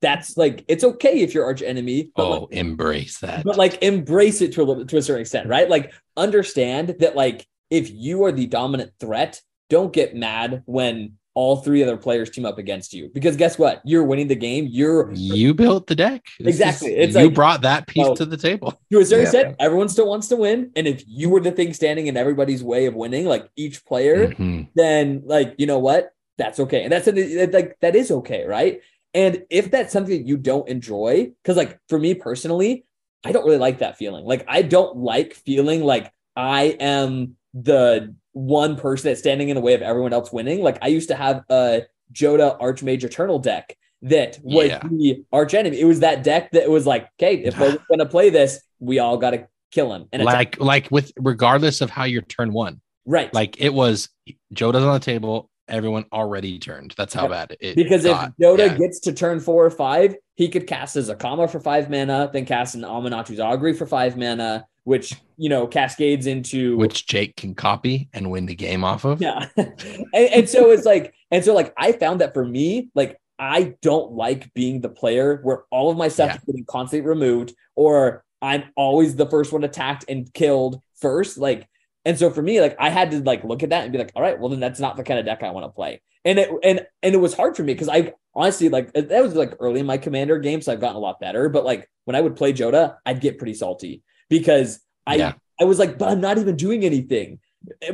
[0.00, 3.44] that's like it's okay if your arch enemy, but like, Oh, embrace that.
[3.44, 5.68] but like embrace it to a little to a certain extent, right?
[5.68, 9.40] Like understand that like if you are the dominant threat,
[9.70, 13.82] don't get mad when all three other players team up against you because guess what?
[13.84, 14.68] You're winning the game.
[14.70, 16.22] You're you built the deck.
[16.38, 16.92] This Exactly.
[16.94, 18.72] is- It's you like- brought that piece to the table.
[18.92, 19.40] to a certain Yeah.
[19.40, 20.70] extent, everyone still wants to win.
[20.76, 24.28] And if you were the thing standing in everybody's way of winning, like each player,
[24.28, 24.68] Mhm.
[24.76, 27.06] then like you know what that's okay and that's
[27.52, 28.80] like that is okay right
[29.14, 32.84] and if that's something you don't enjoy because like for me personally
[33.24, 38.14] i don't really like that feeling like i don't like feeling like i am the
[38.32, 41.14] one person that's standing in the way of everyone else winning like i used to
[41.14, 41.82] have a
[42.12, 44.80] Jodah archmage eternal deck that was Yeah.
[44.90, 48.30] the arch enemy it was that deck that was like okay if we're gonna play
[48.30, 52.52] this we all gotta kill him and like like with regardless of how your turn
[52.52, 52.80] won.
[53.06, 54.08] right Like it was
[54.52, 56.94] Jodah's on the table, everyone already turned.
[56.96, 57.28] That's how Yeah.
[57.46, 58.32] bad it Because if got.
[58.40, 58.76] Jodah Yeah.
[58.78, 62.30] gets to turn four or five, he could cast as a Zakama for five mana,
[62.32, 67.36] then cast an Amanatu's Augury for five mana, which you know cascades into which Jake
[67.36, 69.20] can copy and win the game off of.
[69.20, 69.48] yeah.
[69.56, 69.74] and,
[70.14, 74.12] and so it's like, and so like I found that for me, like I don't
[74.12, 76.36] like being the player where all of my stuff Yeah.
[76.36, 81.38] is getting constantly removed, or I'm always the first one attacked and killed first.
[81.38, 81.66] Like,
[82.04, 84.12] and so for me, like I had to like look at that and be like,
[84.14, 86.00] all right, well then that's not the kind of deck I want to play.
[86.26, 89.34] And it and and it was hard for me because I honestly like that was
[89.34, 91.48] like early in my commander game, so I've gotten a lot better.
[91.48, 95.32] But like when I would play Jodah, I'd get pretty salty because I Yeah.
[95.60, 97.38] I was like, but I'm not even doing anything.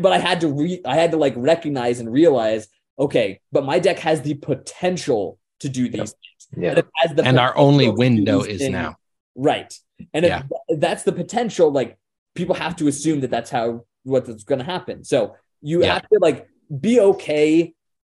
[0.00, 2.66] but I had to re I had to like recognize and realize,
[2.98, 6.48] okay, but my deck has the potential to do these things.
[6.56, 6.74] Yeah.
[6.74, 8.72] the and our only potential to do window is things.
[8.72, 8.96] now.
[9.36, 9.72] Right.
[10.12, 10.42] And Yeah.
[10.68, 11.98] th- that's the potential, like
[12.34, 15.04] people have to assume that that's how what's going to happen.
[15.04, 15.94] So you Yeah.
[15.94, 16.48] have to like
[16.80, 17.74] be okay,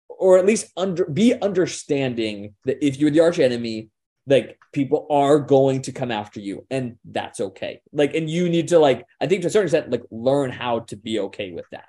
[0.09, 3.91] or at least under be understanding that if you're the arch enemy,
[4.27, 7.81] like people are going to come after you, and that's okay.
[7.93, 10.81] Like, and you need to like, I think to a certain extent, like learn how
[10.81, 11.89] to be okay with that.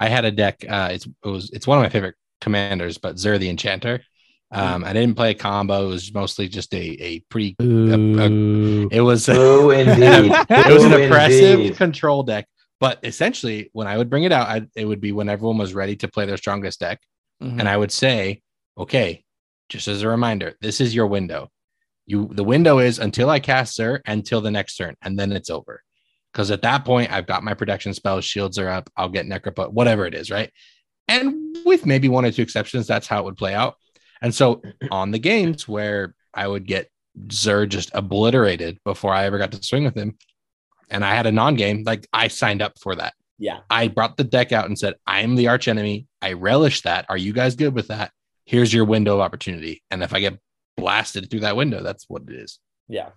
[0.00, 0.64] I had a deck.
[0.68, 4.00] Uh, it's it was it's one of my favorite commanders, but Zur the Enchanter.
[4.50, 5.84] Um, I didn't play a combo.
[5.86, 7.54] It was mostly just a a pretty.
[7.60, 8.88] Ooh.
[8.90, 10.32] It was Boo indeed.
[10.50, 11.76] it was an Boo oppressive indeed.
[11.76, 12.46] control deck.
[12.80, 15.74] But essentially, when I would bring it out, I, it would be when everyone was
[15.74, 17.00] ready to play their strongest deck,
[17.42, 17.58] Mhm.
[17.60, 18.40] and I would say,
[18.78, 19.24] "Okay,
[19.68, 21.50] just as a reminder, this is your window.
[22.06, 25.50] You the window is until I cast Zur until the next turn, and then it's
[25.50, 25.82] over.
[26.32, 28.90] Because at that point, I've got my protection spells, shields are up.
[28.96, 30.50] I'll get Necropot, whatever it is, right?
[31.08, 33.76] And with maybe one or two exceptions, that's how it would play out.
[34.20, 36.90] And so on the games where I would get
[37.32, 40.16] Zur just obliterated before I ever got to swing with him,
[40.90, 43.14] and I had a non-game, like I signed up for that.
[43.38, 43.60] Yeah.
[43.70, 46.06] I brought the deck out and said, I'm the arch enemy.
[46.20, 47.06] I relish that.
[47.08, 48.10] Are you guys good with that?
[48.48, 49.82] Here's your window of opportunity.
[49.90, 50.38] And if I get
[50.78, 52.58] blasted through that window, that's what it is.
[52.88, 53.10] Yeah.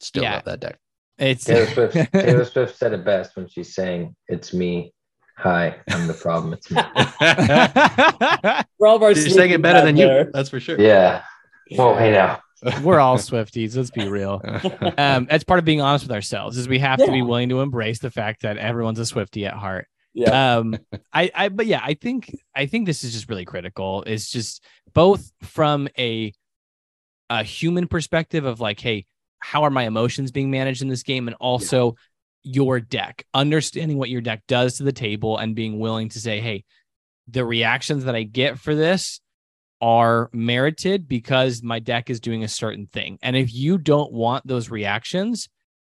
[0.00, 0.36] Still Yeah.
[0.36, 0.78] love that deck.
[1.18, 4.94] It's Taylor Swift, Taylor Swift said it best when she's saying, It's me.
[5.36, 6.54] Hi, I'm the problem.
[6.54, 6.80] It's me.
[8.78, 10.24] For all of our You're saying it better than there.
[10.24, 10.30] you.
[10.32, 10.80] That's for sure.
[10.80, 11.22] Yeah.
[11.76, 12.40] Well, hey now.
[12.82, 13.76] We're all Swifties.
[13.76, 14.40] Let's be real.
[14.96, 16.56] Um, that's part of being honest with ourselves.
[16.56, 19.52] Is we have to be willing to embrace the fact that everyone's a Swifty at
[19.52, 19.86] heart.
[20.14, 20.58] Yeah.
[20.58, 20.78] um
[21.12, 24.04] i i but yeah i think i think this is just really critical.
[24.06, 26.32] It's just both from a
[27.30, 29.06] a human perspective of like hey
[29.40, 31.28] how are my emotions being managed in this game?
[31.28, 31.96] And also
[32.42, 36.40] your deck understanding what your deck does to the table and being willing to say
[36.40, 36.64] hey
[37.26, 39.20] the reactions that i get for this
[39.84, 43.18] are merited because my deck is doing a certain thing.
[43.22, 45.50] And if you don't want those reactions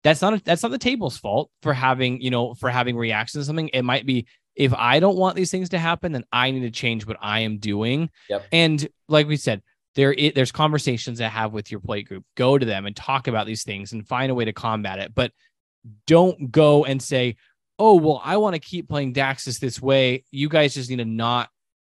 [0.04, 3.46] that's not that's not the table's fault for having you know for having reactions to
[3.46, 6.60] something it might be if i don't want these things to happen then i need
[6.60, 8.46] to change what i am doing Yep.
[8.52, 9.62] and like we said
[9.96, 13.26] there i- there's conversations to have with your play group go to them and talk
[13.26, 15.32] about these things and find a way to combat it but
[16.06, 17.36] don't go and say
[17.78, 21.04] oh well i want to keep playing Daxos this way you guys just need to
[21.04, 21.48] not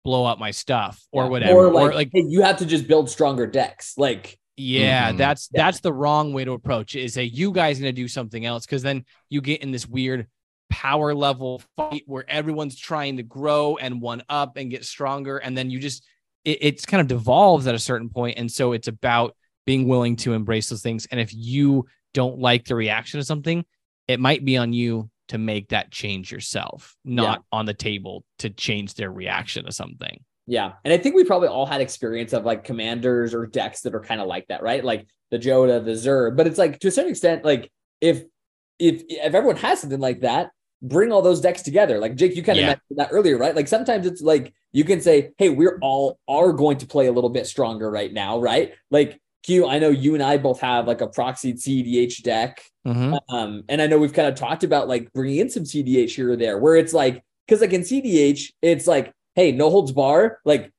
[0.03, 1.29] blow up my stuff or Yeah.
[1.29, 3.95] whatever Or like, hey, you have to just build stronger decks.
[3.97, 5.17] Like, yeah, Mhm.
[5.17, 5.63] that's Yeah.
[5.65, 7.03] that's the wrong way to approach it.
[7.03, 10.27] Is say you guys gonna do something else because then you get in this weird
[10.69, 15.57] power level fight where everyone's trying to grow and one up and get stronger, and
[15.57, 16.03] then you just
[16.43, 19.35] it, it's kind of devolves at a certain point, and so it's about
[19.65, 21.07] being willing to embrace those things.
[21.07, 23.65] And if you don't like the reaction to something,
[24.07, 28.49] it might be on you to make that change yourself, not on the table to
[28.51, 30.23] change their reaction to something.
[30.47, 30.73] Yeah.
[30.83, 34.01] And I think we probably all had experience of like commanders or decks that are
[34.01, 34.83] kind of like that, right?
[34.83, 36.31] Like the Jodah, the Zur.
[36.31, 37.71] But it's like to a certain extent, like
[38.01, 38.23] if
[38.79, 41.97] if if everyone has something like that, bring all those decks together.
[41.99, 42.67] Like Jake, you kind of Yeah.
[42.67, 43.55] mentioned that earlier, right?
[43.55, 47.11] Like sometimes it's like you can say, hey, we're all are going to play a
[47.11, 48.73] little bit stronger right now, right?
[48.91, 52.61] Like Q, I know you and I both have like a proxied CDH deck.
[52.85, 53.17] Mhm.
[53.29, 56.31] Um, and I know we've kind of talked about like bringing in some CDH here
[56.31, 60.39] or there, where it's like, because like in CDH, it's like, hey, no holds bar,
[60.45, 60.71] like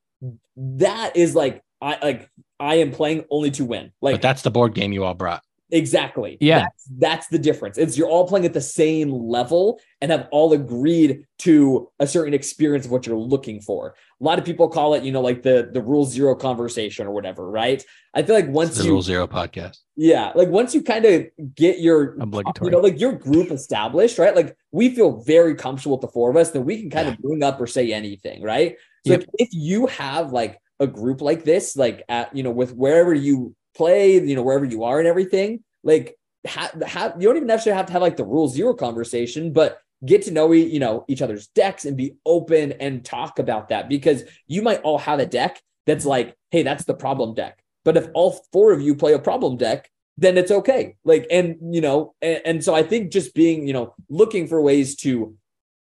[0.55, 2.29] that is like I like
[2.59, 3.91] I am playing only to win.
[4.01, 5.43] Like but that's the board game you all brought.
[5.71, 6.37] Exactly.
[6.39, 6.59] Yeah.
[6.61, 7.77] That's, that's the difference.
[7.77, 12.33] It's you're all playing at the same level and have all agreed to a certain
[12.33, 13.95] experience of what you're looking for.
[14.19, 17.11] A lot of people call it, you know, like the the rule zero conversation or
[17.11, 17.83] whatever, right?
[18.13, 19.77] I feel like once the you Rule Zero podcast.
[19.95, 22.67] yeah, like once you kind of get your Obligatory.
[22.67, 24.35] you know, like your group established, right?
[24.35, 27.17] Like we feel very comfortable with the four of us, then we can kind of
[27.19, 28.75] bring up or say anything, right?
[29.05, 29.19] So Yep.
[29.19, 33.13] like, if you have like a group like this, like at you know, with wherever
[33.13, 37.47] you play, you know, wherever you are and everything, like have have you don't even
[37.47, 41.05] necessarily have to have like the rule zero conversation, but get to know you know
[41.07, 45.19] each other's decks and be open and talk about that because you might all have
[45.19, 47.63] a deck that's like, hey, that's the problem deck.
[47.85, 50.97] But if all four of you play a problem deck, then it's okay.
[51.05, 54.61] Like, and you know, and, and so I think just being, you know, looking for
[54.61, 55.35] ways to,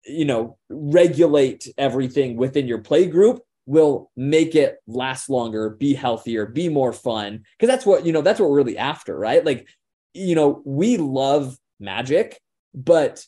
[0.04, 6.46] you know, regulate everything within your play group will make it last longer, be healthier,
[6.46, 7.44] be more fun.
[7.58, 9.44] Cause that's what, you know, that's what we're really after, right?
[9.44, 9.68] Like,
[10.12, 12.40] you know, we love magic,
[12.74, 13.24] but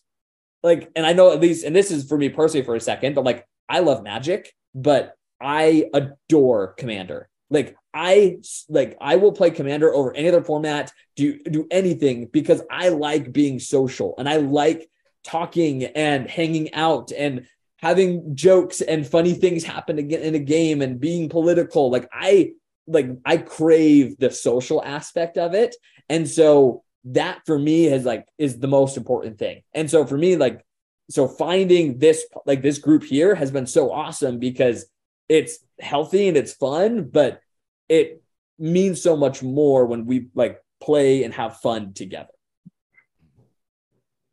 [0.62, 3.14] like, and I know at least, and this is for me personally for a second,
[3.14, 7.28] but like, I love magic, but I adore Commander.
[7.50, 12.62] Like I like I will play Commander over any other format, do do anything because
[12.70, 14.88] I like being social and I like
[15.24, 17.46] talking and hanging out and
[17.78, 21.90] having jokes and funny things happen again in a game and being political.
[21.90, 22.52] Like I
[22.86, 25.76] like I crave the social aspect of it.
[26.08, 29.62] And so that for me is like is the most important thing.
[29.74, 30.64] And so for me, like
[31.10, 34.86] so finding this like this group here has been so awesome because
[35.28, 37.40] it's healthy and it's fun, but
[37.88, 38.22] it
[38.58, 42.30] means so much more when we like play and have fun together.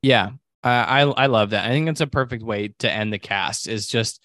[0.02, 0.32] Yeah,
[0.64, 1.66] I I love that.
[1.66, 3.68] I think it's a perfect way to end the cast.
[3.68, 4.22] Is just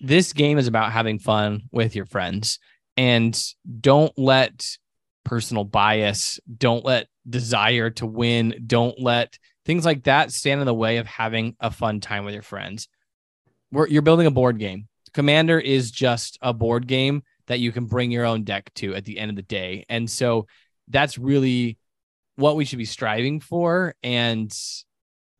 [0.00, 2.58] this game is about having fun with your friends,
[2.96, 3.38] and
[3.80, 4.66] don't let
[5.24, 10.74] personal bias, don't let desire to win, don't let things like that stand in the
[10.74, 12.88] way of having a fun time with your friends.
[13.72, 14.86] We're, you're building a board game.
[15.12, 19.04] Commander is just a board game that you can bring your own deck to at
[19.04, 19.84] the end of the day.
[19.88, 20.46] And so
[20.88, 21.78] that's really
[22.36, 24.56] what we should be striving for and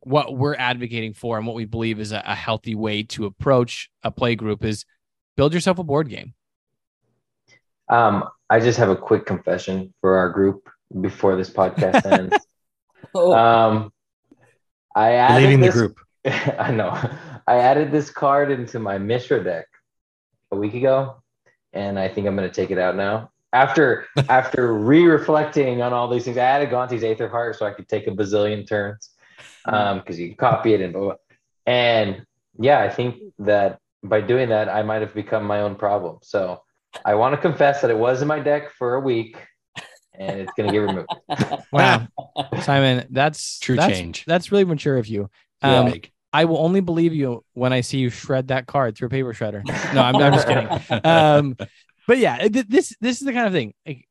[0.07, 3.91] what we're advocating for and what we believe is a, a healthy way to approach
[4.05, 4.85] a play group is
[5.37, 6.33] build yourself a board game.
[7.89, 10.69] Um, I just have a quick confession for our group
[11.01, 12.37] before this podcast ends.
[13.17, 13.35] oh.
[13.35, 13.93] Um,
[14.95, 15.99] I added leaving this, the group.
[16.57, 16.93] I know.
[17.49, 19.67] I added this card into my Mishra deck
[20.53, 21.21] a week ago,
[21.73, 23.31] and I think I'm going to take it out now.
[23.53, 27.89] After after re-reflecting on all these things, I added Gonti's Aether Heart so I could
[27.89, 29.11] take a bazillion turns
[29.65, 31.15] um because you copy it and blah, blah.
[31.67, 32.27] and
[32.59, 36.19] yeah, I think that by doing that, I might have become my own problem.
[36.23, 36.63] So
[37.05, 39.37] I want to confess that it was in my deck for a week
[40.19, 41.09] and it's going to get removed.
[41.73, 42.07] wow.
[42.63, 44.25] Simon, that's true that's, change.
[44.27, 45.29] That's really mature of you.
[45.63, 45.95] Um, yeah.
[46.33, 49.33] I will only believe you when I see you shred that card through a paper
[49.33, 49.65] shredder.
[49.95, 51.01] No, I'm, I'm just kidding.
[51.05, 51.57] Um,
[52.07, 53.75] but yeah, this this is the kind of thing.
[53.87, 54.07] Like,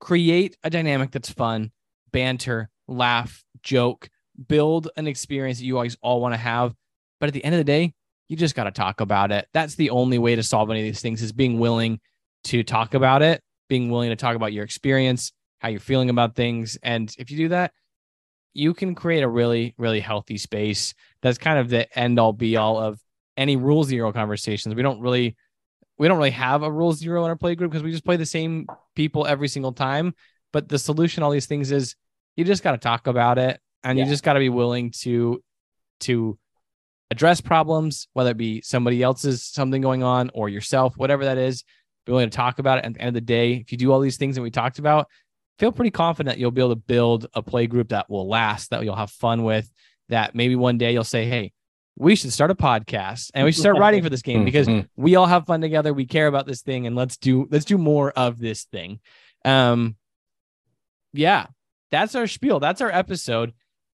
[0.00, 1.70] create a dynamic that's fun,
[2.12, 4.08] banter, laugh, joke,
[4.48, 6.74] build an experience that you always all want to have.
[7.20, 7.94] But at the end of the day,
[8.28, 9.48] you just got to talk about it.
[9.52, 12.00] That's the only way to solve any of these things is being willing
[12.44, 16.34] to talk about it, being willing to talk about your experience, how you're feeling about
[16.34, 16.76] things.
[16.82, 17.72] And if you do that,
[18.52, 20.94] you can create a really, really healthy space.
[21.22, 22.98] That's kind of the end all be all of
[23.36, 24.74] any rule zero conversations.
[24.74, 25.36] We don't really,
[25.98, 28.16] we don't really have a rule zero in our play group because we just play
[28.16, 30.14] the same people every single time.
[30.52, 31.96] But the solution, all these things is
[32.34, 34.04] you just got to talk about it and yeah.
[34.04, 35.42] you just got to be willing to,
[36.00, 36.36] to
[37.10, 41.62] address problems, whether it be somebody else's something going on or yourself, whatever that is,
[42.04, 42.84] be willing to talk about it.
[42.84, 44.50] And at the end of the day, if you do all these things that we
[44.50, 45.06] talked about,
[45.60, 48.82] feel pretty confident you'll be able to build a play group that will last, that
[48.82, 49.70] you'll have fun with,
[50.08, 51.52] that maybe one day you'll say, Hey,
[51.96, 54.86] we should start a podcast and we should start writing for this game because mm-hmm.
[55.00, 55.94] we all have fun together.
[55.94, 58.98] We care about this thing and let's do, let's do more of this thing.
[59.44, 59.94] Um,
[61.12, 61.46] yeah,
[61.92, 62.58] that's our spiel.
[62.58, 63.54] That's our episode.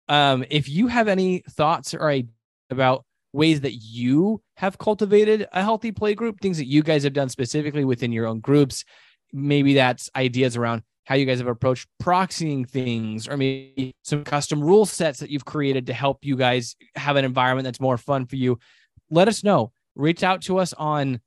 [0.10, 2.34] Um, if you have any thoughts or ideas
[2.70, 7.14] about ways that you have cultivated a healthy play group, things that you guys have
[7.14, 8.86] done specifically within your own groups,
[9.32, 14.62] maybe that's ideas around how you guys have approached proxying things or maybe some custom
[14.62, 18.26] rule sets that you've created to help you guys have an environment that's more fun
[18.28, 18.60] for you
[19.10, 21.20] let us know reach out to us on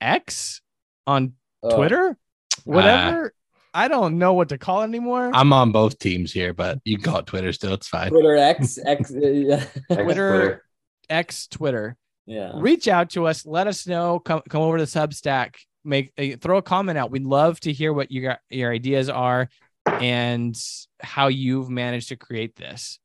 [0.00, 0.62] x
[1.08, 1.32] on
[1.64, 1.76] oh.
[1.76, 2.16] twitter
[2.64, 3.28] whatever uh,
[3.74, 6.96] i don't know what to call it anymore i'm on both teams here but you
[6.96, 9.16] can call it twitter still it's fine twitter x x uh,
[9.92, 10.64] twitter, twitter
[11.10, 11.96] x twitter
[12.26, 16.36] yeah reach out to us let us know come come over to substack make a,
[16.36, 17.10] throw a comment out.
[17.10, 19.48] We'd love to hear what your your ideas are
[19.86, 20.58] and
[21.00, 22.98] how you've managed to create this.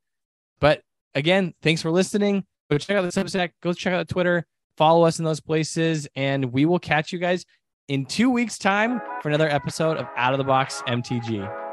[0.60, 0.82] But
[1.14, 2.46] again, thanks for listening.
[2.72, 3.52] Go check out the Substack.
[3.62, 4.46] Go check out Twitter.
[4.78, 7.46] Follow us in those places, and we will catch you guys
[7.90, 11.69] in two weeks' time for another episode of Out of the Box MTG.